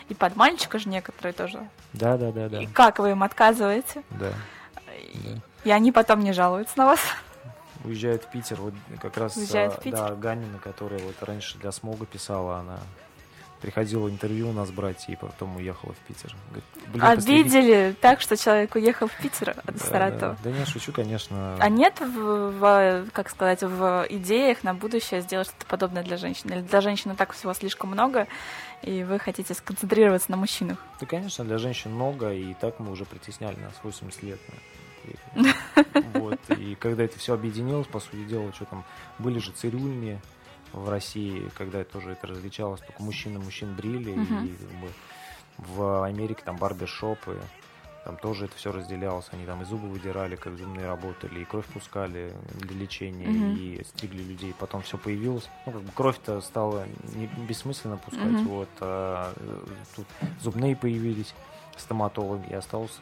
[0.08, 1.68] И под мальчика же некоторые тоже.
[1.92, 2.62] Да, да, да, да.
[2.62, 4.04] И как вы им отказываете?
[4.10, 4.32] Да.
[4.96, 7.00] И, и они потом не жалуются на вас.
[7.84, 9.98] Уезжает в Питер, вот как раз, Уезжает а, в Питер?
[9.98, 12.80] да, Ганина, которая вот раньше для Смога писала, она
[13.64, 16.36] приходила интервью у нас брать, и потом уехала в Питер.
[16.48, 17.58] Говорит, «Блин, постригите».
[17.58, 20.36] Обидели так, что человек уехал в Питер от Да, Саратова.
[20.44, 21.56] Да, да не, шучу, конечно.
[21.58, 26.50] А нет, в, в, как сказать, в идеях на будущее сделать что-то подобное для женщин?
[26.50, 28.26] Или для женщин и так всего слишком много,
[28.82, 30.76] и вы хотите сконцентрироваться на мужчинах?
[31.00, 34.40] Да, конечно, для женщин много, и так мы уже притесняли нас 80 лет.
[36.14, 36.38] Вот.
[36.58, 38.84] И когда это все объединилось, по сути дела, что там,
[39.18, 40.20] были же цирюльни
[40.72, 44.88] в России, когда это тоже это различалось, только мужчины мужчин брили, и как бы,
[45.58, 47.40] в Америке там барбершопы,
[48.04, 49.26] там тоже это все разделялось.
[49.32, 53.56] Они там и зубы выдирали, как зубные работали, и кровь пускали для лечения, Мгм.
[53.56, 54.54] и стригли людей.
[54.58, 55.48] Потом все появилось.
[55.66, 58.24] Ну, как бы кровь-то стала не, бессмысленно пускать.
[58.32, 58.44] Мгм.
[58.48, 59.64] Вот, а, э,
[59.96, 60.06] тут
[60.40, 61.34] зубные появились,
[61.76, 62.98] стоматологи, и осталось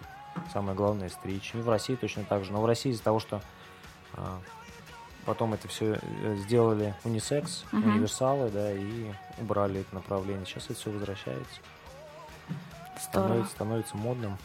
[0.52, 1.52] самое главное стричь.
[1.54, 2.52] И в России точно так же.
[2.52, 3.40] Но в России из-за того, что
[4.14, 4.38] а,
[5.26, 5.98] потом это все
[6.44, 7.90] сделали унисекс, Мгм.
[7.94, 10.44] универсалы, да, и убрали это направление.
[10.46, 11.60] Сейчас это все возвращается.
[13.00, 13.00] Здорово.
[13.00, 14.38] Становится, становится модным.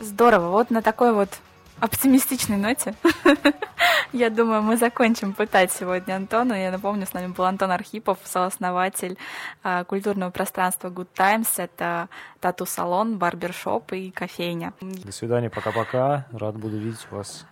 [0.00, 0.48] Здорово.
[0.48, 1.28] Вот на такой вот
[1.78, 2.94] оптимистичной ноте
[4.12, 6.54] я думаю, мы закончим пытать сегодня Антона.
[6.54, 9.16] Я напомню, с нами был Антон Архипов, сооснователь
[9.62, 11.48] а, культурного пространства Good Times.
[11.58, 12.08] Это
[12.40, 14.72] тату-салон, барбершоп и кофейня.
[14.80, 16.26] До свидания, пока-пока.
[16.32, 17.46] Рад буду видеть вас.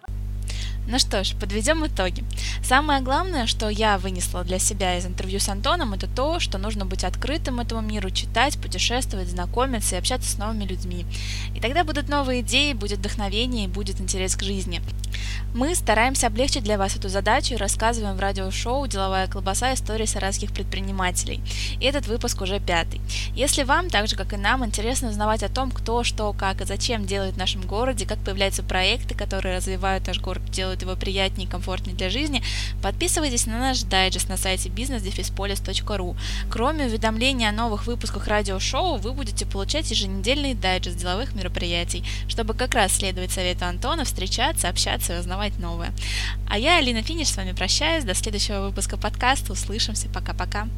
[0.91, 2.25] Ну что ж, подведем итоги.
[2.65, 6.87] Самое главное, что я вынесла для себя из интервью с Антоном, это то, что нужно
[6.87, 11.05] быть открытым этому миру, читать, путешествовать, знакомиться и общаться с новыми людьми.
[11.55, 14.81] И тогда будут новые идеи, будет вдохновение и будет интерес к жизни.
[15.55, 19.75] Мы стараемся облегчить для вас эту задачу и рассказываем в радиошоу «Деловая колбаса.
[19.75, 21.43] Истории саратских предпринимателей».
[21.81, 23.01] И этот выпуск уже пятый.
[23.35, 26.65] Если вам, так же как и нам, интересно узнавать о том, кто, что, как и
[26.65, 31.47] зачем делает в нашем городе, как появляются проекты, которые развивают наш город, делают его приятнее
[31.47, 32.43] и комфортнее для жизни,
[32.83, 36.17] подписывайтесь на наш дайджест на сайте business-polis.ru.
[36.51, 42.75] Кроме уведомления о новых выпусках радиошоу, вы будете получать еженедельный дайджест деловых мероприятий, чтобы как
[42.75, 45.93] раз следовать совету Антона, встречаться, общаться и узнавать новое.
[46.49, 48.05] А я, Алина Финиш, с вами прощаюсь.
[48.05, 49.53] До следующего выпуска подкаста.
[49.53, 50.09] Услышимся.
[50.09, 50.69] Пока-пока.